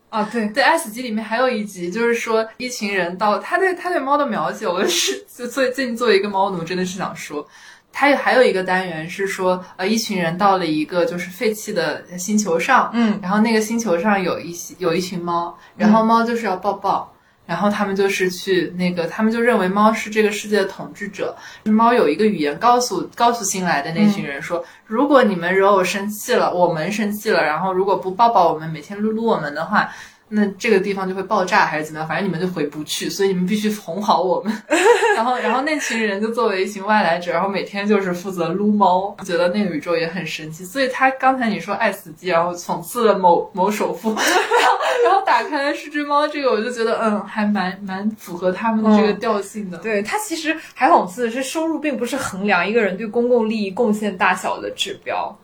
[0.09, 0.47] 啊，对。
[0.49, 7.47] 对，《爱死机》里面还有一集，就是说一群人到他对他对猫的描写，我是就最最近作为一个猫奴，真的是想说，
[7.91, 17.13] 他还有一个单元是说，呃，一群人到了一个就是废弃的星球上，嗯，然后那个星球上有一些有一群猫，然后猫就是要抱抱。
[17.49, 21.35] 然后他们就是去那个，他们就认为猫是这个世界的统治者。
[21.63, 29.89] 猫有一个语言告诉告诉新来的那群人说：如果你们惹我生气了，我们生气了，然后如果不抱抱我们，每天撸撸我们的话。
[30.29, 32.07] 那这个地方就会爆炸还是怎么样？
[32.07, 34.53] 反正你们就回不去，所以你们必须哄好我们。
[35.15, 40.63] 然后，然后那群人就作为一群外来者，然后每天就是负责撸猫，觉得那个宇宙也很神奇。
[40.63, 49.77] 所以他刚才你说爱死机，然后讽刺了某某首富， 然后然后打开是只猫，这个我就觉得嗯，还蛮蛮符合他们的这个调性的。
[49.79, 55.35] 对他其实还讽刺的是，收入并不是衡量一个人对公共利益贡献大小的指标。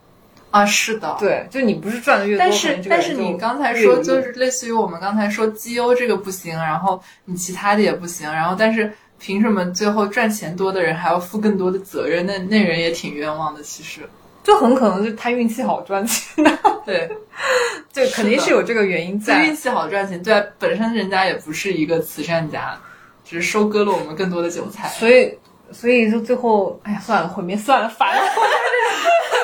[0.50, 12.24] 啊，是的，对，就你不是赚的越多，但是但是你刚才说就是类似于我们刚才说绩优这个不行，然后你其他的也不行，然后但是凭什么最后赚钱多的人还要负更多的责任？
[12.24, 14.08] 那那人也挺冤枉的，其实
[14.42, 17.10] 就很可能是他运气好赚钱的，对，
[17.92, 19.44] 对，肯定是有这个原因在。
[19.44, 22.78] 运气好赚钱，对啊，本身人家也不是一个慈善家，
[23.24, 25.36] 只是收割了我们更多的韭菜，所以
[25.72, 28.22] 所以就最后，哎呀，算了，毁灭算了，烦了。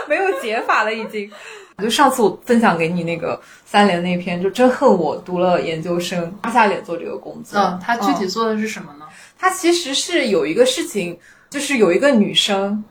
[0.08, 1.30] 没有解法了，已经。
[1.78, 7.58] 就上次我分享给你那个三联那篇，就真恨我读了研究生，拉下脸做这个工作。
[7.58, 9.06] 嗯，他具体做的是什么呢？
[9.38, 11.18] 他其实是有一个事情，
[11.50, 12.84] 就是有一个女生，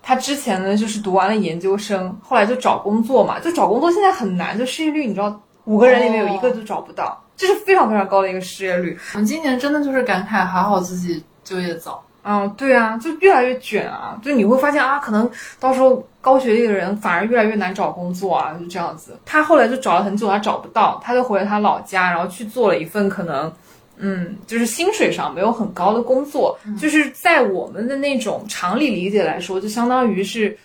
[0.00, 8.96] 她之前呢就是读完了研究生，后来就找工作嘛，就找工作现在很难，就失业率你知道，五个人里面有一个都找不到，这是非常非常高的一个失业率。
[9.12, 12.02] 我们今年真的就是感慨，还好自己就业早。
[12.24, 14.18] 嗯，对啊，就越来越卷啊！
[14.22, 19.18] 就你会发现啊，可能到时候高学历的人反而越来越难找工作啊，就这样子。
[19.24, 23.50] 他后来就找了很久，他找不到，他就回了他老家，然后去做了一份可能，
[23.96, 30.58] 嗯，就是薪水上没有很高的工作，就是在我们的那种常理理解来说，就相当于是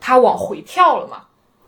[0.00, 1.18] 他往回跳了嘛。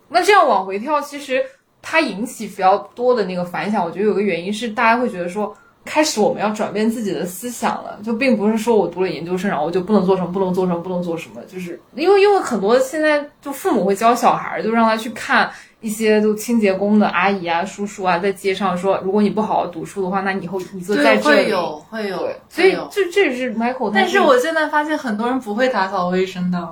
[0.09, 1.41] 那这样往回跳，其实
[1.81, 5.55] 它引起比较多的那个反响，我觉得有个原因是大家会觉得说。
[5.87, 21.43] 开始我们要转变自己的思想了，就并不是说我读了研究生，然后我就不能做什么，不能做什么，不能做什么，就是因为因为很多现在就父母会教小孩，就让他去看一些就清洁工的阿姨啊、叔叔啊，在街上说，如果你不好好读书的话，那你以后你就在，这里。
[21.45, 22.17] 会有会有，
[22.49, 26.67] 所以这这也是 Michael 但是我现在发现很多人不会打扫卫生的，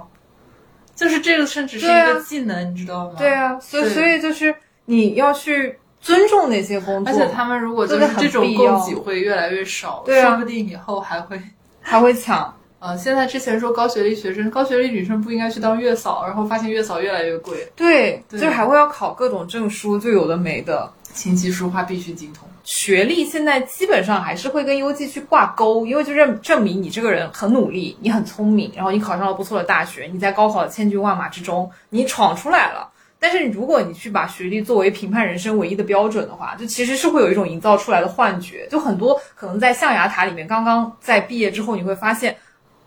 [0.95, 3.13] 就是这个甚至是一个技能，你知道吗？
[3.17, 4.53] 对，啊，所以所以就是
[4.85, 11.41] 你要去尊重那些工作，而且他们如果就真的很是这种供给会越来越少，对啊说不定以后还会。
[11.81, 12.53] 还会抢。
[12.77, 20.91] 呃，现在之前说高学历学生、高学历女生不应该去当月嫂，然后发现月嫂越来越贵，对，对就还会要考各种证书，就有的没的。
[21.11, 22.47] 琴棋书画必须精通。
[22.65, 32.89] 学历现在基本上还是会跟优绩去挂钩，因为就证证明你这个人很努力，你很聪明，然后你考上了不错的大学，你在高考的千军万马之中你闯出来了。
[33.25, 38.67] 但是如果你去把学历作为评判人生唯一的标准的话，就其实是会有一种营造出来的幻觉。
[38.69, 42.37] 就很多可能在象牙塔里面，刚刚在毕业之后，你会发现，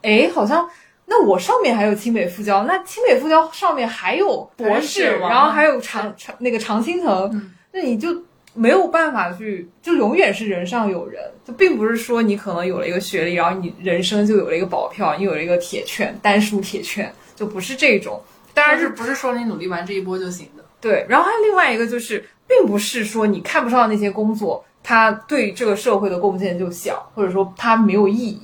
[0.02, 0.64] 哎，好像
[1.06, 8.22] 那我上面还有清北复交，那清北复交上面还有博士，然后还有常常那个常青藤，嗯那你就
[8.54, 18.22] 没有办法去，就永远是人上有人，就并不是说你可能有了一个学历，然后你人生就有了一个保票，你有了一个铁券，单数铁券，就不是这种。
[18.54, 20.64] 当然是不是说你努力完这一波就行的？
[20.80, 28.40] 对，然后还有另外一个就是，并不是说你看不上那些工作，它对这个社会的贡献就小，或者说它没有意义。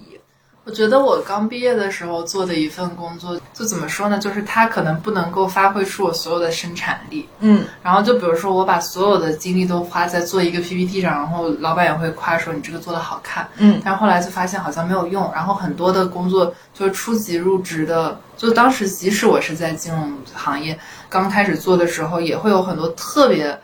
[0.67, 4.19] 我觉得我刚毕业的时候做的一份工作，就怎么说呢？
[4.19, 7.29] 就是它可能不能够发挥出我所有的生产力。
[7.41, 13.47] 嗯然后就比如说，我把所有的精力都花在做一个 PPT 上，然后老板也会夸说你这个做的好看。
[13.59, 20.79] 嗯，但后来就发现好像没有用，然后很多的工作就是初级入职的，就当时即使我是在金融行业
[21.11, 23.61] 刚开始做的时候，也会有很多特别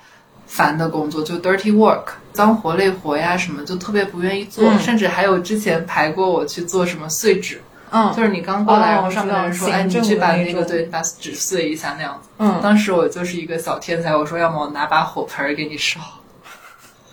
[0.50, 7.60] 烦的工作，就 dirty work，脏活累活呀什么，就特别不愿意做，嗯甚至还有之前排过我去做什么碎纸。
[7.92, 16.00] 嗯就是你刚过来，哦然后上面的人说：“哎，你去把那个对，把纸碎一下那样子。”嗯，当时我就是一个小天才，我说要么我拿把火盆儿给你烧。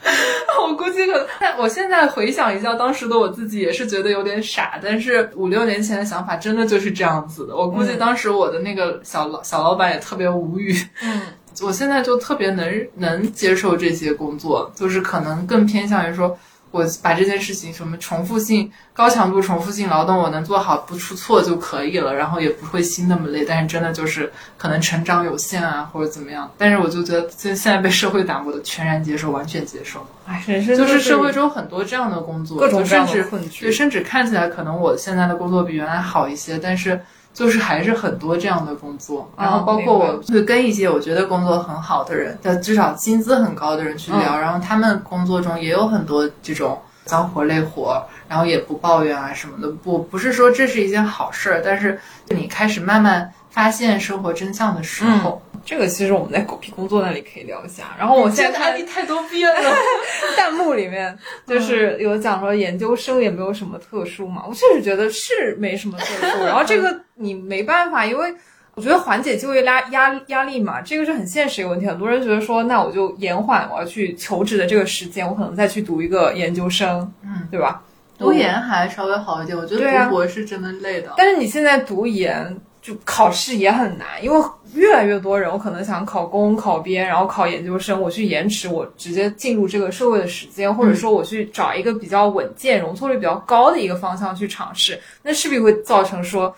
[0.68, 7.56] 我估计可能，但我现在回想一下，当时的我自己也是觉得有点傻，但是五六年前的想法真的就是这样子的。
[7.56, 10.76] 我估计当时我的那个小老小老板也特别无语。
[11.02, 11.22] 嗯，
[11.62, 16.38] 我现在就特别能能接受这些工作，就是可能更偏向于说。
[16.70, 23.46] 我把这件事情什么重复性、高强度重复性劳动我能做好不出错就可以了，然后也不会心那么累。
[23.46, 26.52] 但是真的就是可能成长有限啊，或者怎么样。
[26.58, 30.06] 但是我就觉得现现在被社会打磨的全然接受，完全接受。
[30.26, 32.84] 哎，人生就是社会中很多这样的工作，各种
[33.30, 37.00] 困局对，甚至看起来可能我现在的工作比原来好一些，但是
[37.38, 39.30] 就是还是很多这样的工作。
[39.38, 49.70] 然后包括我会跟一些我觉得工作很好的人，但至少薪资很高的人去聊，然后他们工作中也有很多这种脏活累活，然后也不抱怨啊什么的。
[49.70, 57.96] 不不是说这是一件好事儿，但是你开始慢慢发现生活真相的时候，这个其实我们在狗屁工作那里可以聊一下。
[57.98, 59.72] 然后我现在看案例太多变了。
[60.38, 66.38] 弹幕里面 就是有讲说研究生也没有什么特殊嘛，我确实觉得是没什么特殊。
[66.46, 68.32] 然后这个你没办法，因为
[68.76, 71.88] 我觉得缓解就业压压压力嘛，这个是很现实一个问题。
[71.88, 77.82] 很多人觉得说，那我就延缓我要去求职的这个时间，我可能再去读一个研究生，嗯，对吧？
[78.20, 81.12] 读研还稍微好一点，我觉得读博是真的累的。
[81.18, 82.56] 但是你现在读研
[82.88, 84.42] 就考试也很难，因为
[84.74, 96.56] 越来越多人，我可能想考公、考编，然后考研究生，我去延迟我直接进入这个社会的时间，或者说我去找一个比较稳健、容错率比较高的一个方向去尝试，那势必会造成说。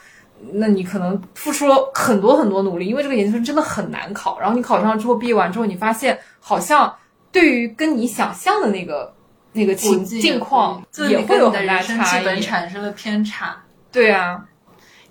[0.54, 4.40] 那你可能付出了很多很多努力，因为这个研究生真的很难考。
[4.40, 6.96] 然后你考上了之后，毕业完之后，你发现好像
[7.30, 9.14] 对于跟你想象的那个
[9.52, 12.42] 那个情境况也会有很大差基本异。
[12.42, 13.62] 产生了偏差。
[13.92, 14.42] 对啊，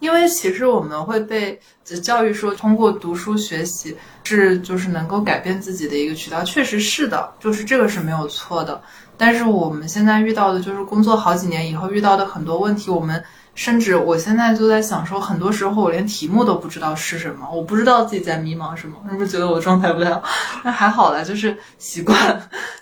[0.00, 1.58] 因为其实我们会被
[2.02, 8.80] 教育说，通过读书学习是就是能够改变自己的一个渠道，确实是的，就是这个是没有错的。
[9.16, 13.20] 但是我们现在遇到的就是工作好几年以后遇到的很多问题，我们
[13.56, 18.94] 甚至我现在就在想说，很多时候我连题目都不知道是什么，我不知道自己在迷茫什么。
[19.10, 20.22] 是不是觉得我状态不太好？
[20.62, 22.16] 那还好啦，就是习惯，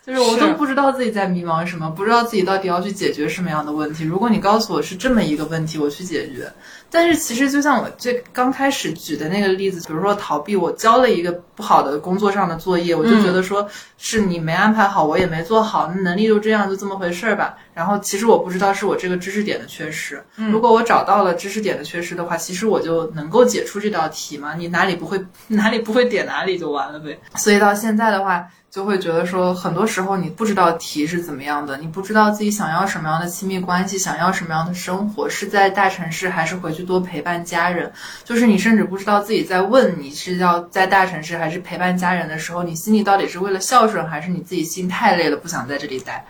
[0.04, 4.04] 就是我都不知道自己在迷茫什么，不知道自己到底要去解决什么样的问题。
[4.04, 6.52] 如果你告诉我是这么一个问题，我去解决。
[6.90, 13.68] 但是其实就像我最刚开始举的那个例子，比如说逃避，我交了一个不好的工作上的作业，我就觉得说
[13.98, 17.56] 是你没安排好，我也没做好，那能力就这样，就这么回事儿吧。
[17.74, 20.22] 然后其实我不知道是我这个知识点的缺失。
[20.36, 24.54] 如果我找到了知识点的缺失的话，其实我就能够解出这道题嘛。
[24.54, 27.18] 你哪里不会， 哪里不会点哪里就完了呗。
[27.34, 28.46] 所以到现在的话。
[28.76, 37.90] 就会觉得说，很多时候你不知道题是怎么样的，你不知道自己想要什么样的亲密关系，想要什么样的生活，是在大城市还是回去多陪伴家人。
[38.22, 46.26] 就是你甚至不知道自己在问你是要在大城市还是陪伴家人的时候，你心里到底是为了孝顺，还是你自己心太累了不想在这里待？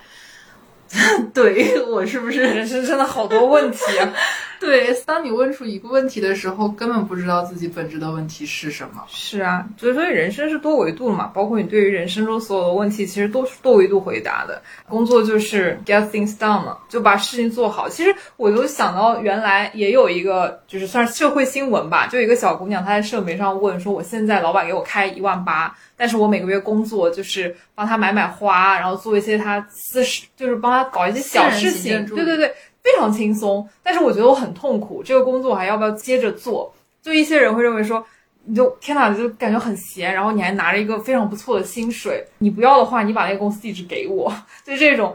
[1.35, 4.13] 对我是不是人生真的好多问题啊？
[4.61, 9.05] 对，当你问出一个问题的时候，根本不知道自己本质的问题是什么。
[9.09, 14.63] 是啊，所以所以人生是多维度的嘛，包括你对于人生中所有的问题，其实都是多维度回答的。
[14.89, 17.89] 工作就是 get things done 嘛，就把事情做好。
[17.89, 32.05] 其实我就想到，原来也有一个，就是算是社会新闻吧，就一个小姑娘，她在社媒上问说，我现在老板给我开一万八，但是我每个月工作就是帮他买买花，然后做一些他私事，就是帮他搞一些小事情。
[32.07, 32.53] 对对对。
[32.87, 35.03] 非常轻松，但是我觉得我很痛苦。
[35.03, 36.73] 这个工作我还要不要接着做？
[37.03, 38.07] 就一些人会认为说，
[38.45, 44.33] 你就天哪，就感觉很闲，然后你还拿着一个非常不错的薪水，你不要的话，你把那个公司地址给我。
[44.65, 45.13] 就这种，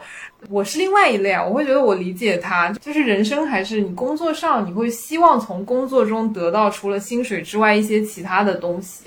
[0.49, 1.41] 我是另外一类啊。
[1.41, 9.05] 我会觉得我理解他，就是人生还是你工作上，你会希望从工作中得到除了薪水之外一些其他的东西。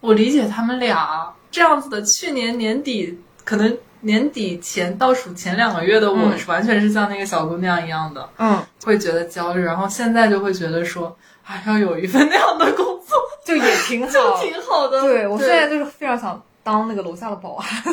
[0.00, 2.02] 我理解他们俩这样子的。
[2.02, 3.74] 去年年底可能。
[4.04, 15.00] 年底前倒数前两个月的我，是完全是像那个小姑娘一样的，嗯，会觉得焦虑，然后现在就会觉得说，还要有一份那样的工作， 就也挺好，就挺好的。
[15.02, 17.66] 对我现在就是非常想当那个楼下的保安。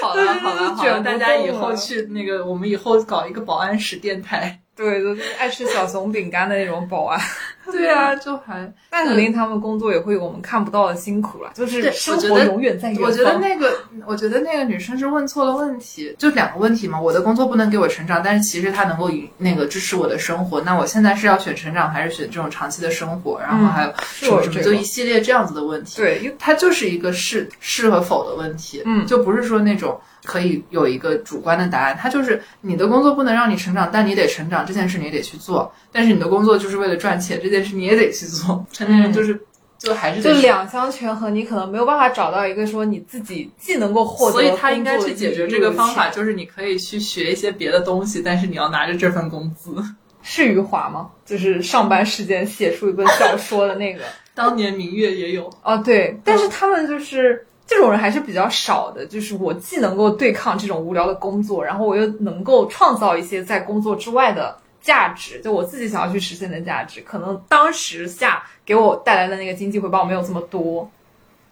[0.00, 4.60] 好了好了好了，大家以后去那个，我们以后搞一个保安室电台。
[4.76, 7.20] 对，就是爱吃小熊饼干的那种保安。
[7.72, 11.50] 对啊，就还，那肯定他们工作也会有我们看不到的辛苦了。
[11.54, 13.06] 就是生活永远在远方。
[13.06, 13.72] 我觉得那个，
[14.06, 17.00] 我觉得那个女生是问错了问题，就两个问题嘛。
[17.00, 20.60] 我的工作不能给我成长，但是其实它能够以那个支持我的生活。
[20.60, 23.40] 那我现在是要选成长，还是选这种长期的生活？
[23.40, 23.92] 然后还有
[24.22, 25.96] 什么什么，就一系列这样子的问题。
[25.96, 28.82] 对，因为它就是一个是是和否的问题。
[28.84, 30.00] 嗯，就不是说那种。
[30.26, 35.72] 可以有一个主观的答案，它就是你的工作不能让你成长，但你得成长，这件事你得去做。
[35.92, 38.66] 但是你的工作就是为了赚钱，这件事你也得去做。
[38.72, 39.40] 成年人就是
[39.78, 49.74] 就还是就两相权衡，你可能没有办法找到一个说你自己既能够获得，所以他应该去解决这个方法，就是你可以去学一些别的东西，但是你要拿着这份工资。
[50.22, 51.08] 是余华吗？
[51.24, 54.02] 就是上班时间写出一本小说的那个，
[54.34, 57.46] 当年明月也有哦，对，但是他们就是。
[57.66, 70.88] 这种人还是比较少的，就是我既能够对抗这种无聊的工作，然后我又能够创造一些在工作之外的价值，就我自己想要去实现的价值，可能当时下给我带来的那个经济回报没有这么多，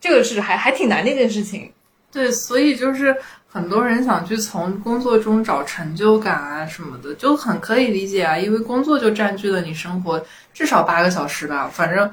[0.01, 1.73] 这个是还还挺难的一件事情。
[2.13, 3.17] 对，所以就是
[3.49, 12.09] 很多人想去从工作中找成就感啊什么的，就很可以理解啊，因为工作就占据了你生活至少八个小时吧，反正。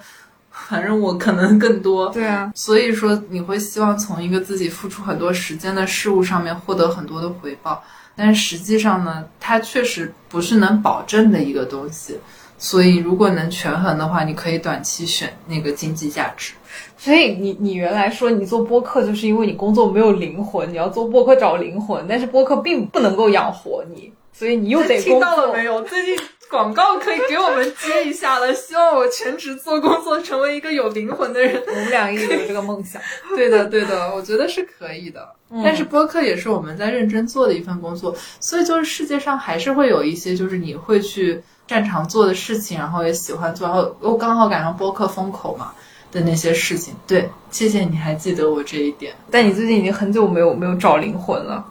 [0.52, 7.82] 反正我可能更多，对啊，所以说你会希望从一个自己付出很多时间的事物上面获得很多的回报，
[8.16, 12.20] 但是实际上呢，它确实不是能保证的一个东西。
[12.58, 16.54] 所以如果能权衡的话，你可以短期选那个经济价值。
[16.96, 25.82] 所以你你原来说你做播客就是因为你工作没有灵魂，你要做播客找灵魂，但是播客并不能够养活你，所以你又得听到了没有？
[25.82, 26.16] 最近。
[26.52, 31.64] 广告可以给我们接一下了，希望我全职做工作，成为一个有灵魂的人。
[31.66, 33.02] 我们俩也有这个梦想。
[33.36, 35.28] 对的，对的，我觉得是可以的。
[35.64, 45.72] 但是播客也是我们在认真做的一份工作，所以就是世界上还是会有一些就是你会去擅长做的事情，然后也喜欢做，然后又刚好赶上播客风口嘛
[46.12, 46.94] 的那些事情。
[47.08, 49.14] 对，谢谢你还记得我这一点。
[49.30, 51.66] 但你最近已经很久没有没有找灵魂了。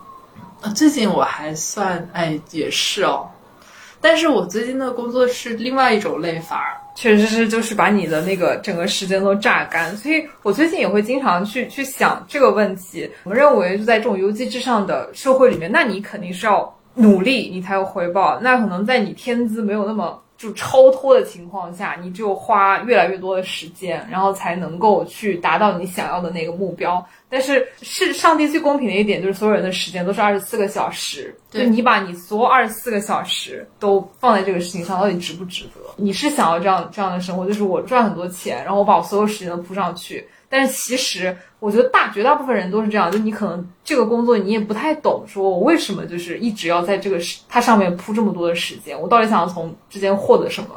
[0.75, 3.29] 最近我还算哎，也是哦。
[4.01, 13.11] 但是我最近的工作是另外一种累法，确实是就是把你的那个整个时间都榨干，所以我最近也会经常去去想这个问题。
[13.25, 18.39] 我们认为就在这种游击至上的社会里面，那你肯定是要努力，你才有回报。
[18.41, 20.21] 那可能在你天资没有那么。
[20.41, 27.07] 就超脱的情况下，你就花越来越多的时间，然后才能够去达到你想要的那个目标。
[27.31, 31.35] 但是是上帝最公平的一点，就是所有人的时间都是二十四个小时。
[31.49, 35.81] 就你把你所有二十四个小时都放在这个事情上，到底值不值得？
[35.97, 40.27] 你是想要这样这样的生活，就是我赚很多钱，然后我把我所有时间都扑上去。
[40.49, 50.71] 但是其实，我觉得大绝大部分人都是这样，就你可能这个工作你也不太懂，说我为什么就是一直要在这个它上面铺这么多的时间，我到底想要从之间获得什么？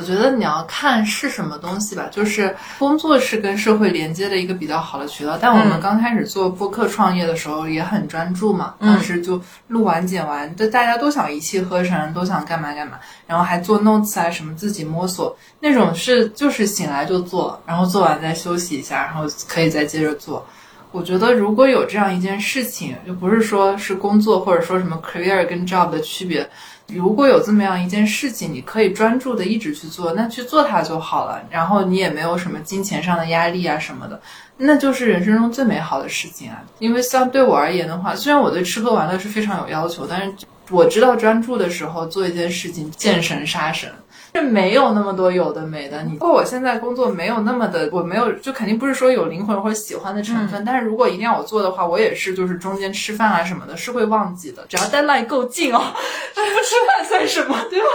[0.00, 5.36] 我觉得你要看是什么东西吧，就是工作是跟社会连接的一个比较好的渠道。
[5.38, 20.46] 但我们刚开始做播客创业的时候也很专注嘛，当时就录完剪完，就大家都想一气呵成，都想干嘛干嘛，然后还做 notes 啊什么，自己摸索那种是就是醒来就做，然后做完再休息一下，然后可以再接着做。
[20.92, 26.48] 我觉得如果有这样一件事情，就不是说是工作或者说什么 career 跟 job 的区别。
[26.94, 31.42] 如果有这么样一件事情，你可以专注的一直去做，那去做它就好了。
[31.50, 34.20] 然后你也没有什么金钱上的压力啊什么的，
[34.56, 36.62] 那就是人生中最美好的事情啊。
[36.78, 40.32] 因为相对我而言的话，虽然我对吃喝玩乐是非常有要求，但是
[40.70, 43.90] 我知道专注的时候做一件事情，见神杀神。
[44.34, 46.02] 是没有那么多有的没的。
[46.02, 50.64] 你不过我现在工作没有那么的，我没有就肯定不是说有灵魂或者喜欢的成分。
[50.64, 54.64] 但是如果一定要我做的话，我也是就是中间吃饭啊什么的，是会忘记的。
[54.68, 55.78] 只要 deadline 够近哦，
[56.34, 57.86] 不吃饭算什么，对吧？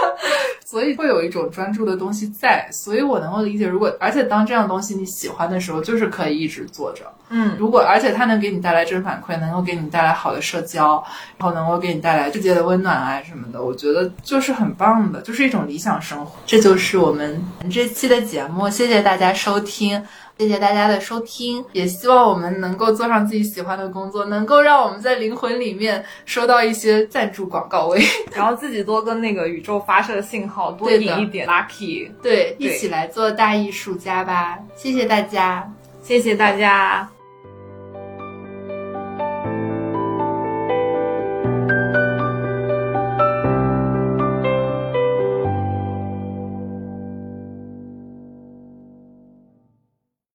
[0.64, 3.66] 所以会有一种专注的东西在，所以我能够理解。
[3.66, 7.04] 如果而且当这样东西你喜欢的时候，就是可以一直做着。
[7.28, 11.02] 嗯，如果而且它能给你带来正反馈，能够给你带来好的社交，
[11.38, 16.25] 然后能够给你带来世界的温暖啊什么的，我觉得就是很棒的，就是一种理想生活。
[16.44, 20.02] 这就是我们这期的节目，谢谢大家收听，
[20.38, 28.00] 谢谢大家的收听，也希望我们能够做上自己喜欢的工作，能够让我们在灵魂里面收到一些赞助广告位，
[28.32, 32.10] 然后自己多跟那个宇宙发射信号，多引一点 lucky。
[32.22, 35.70] 对，对一起来做大艺术家吧，谢谢大家。
[36.02, 37.15] 谢谢大家。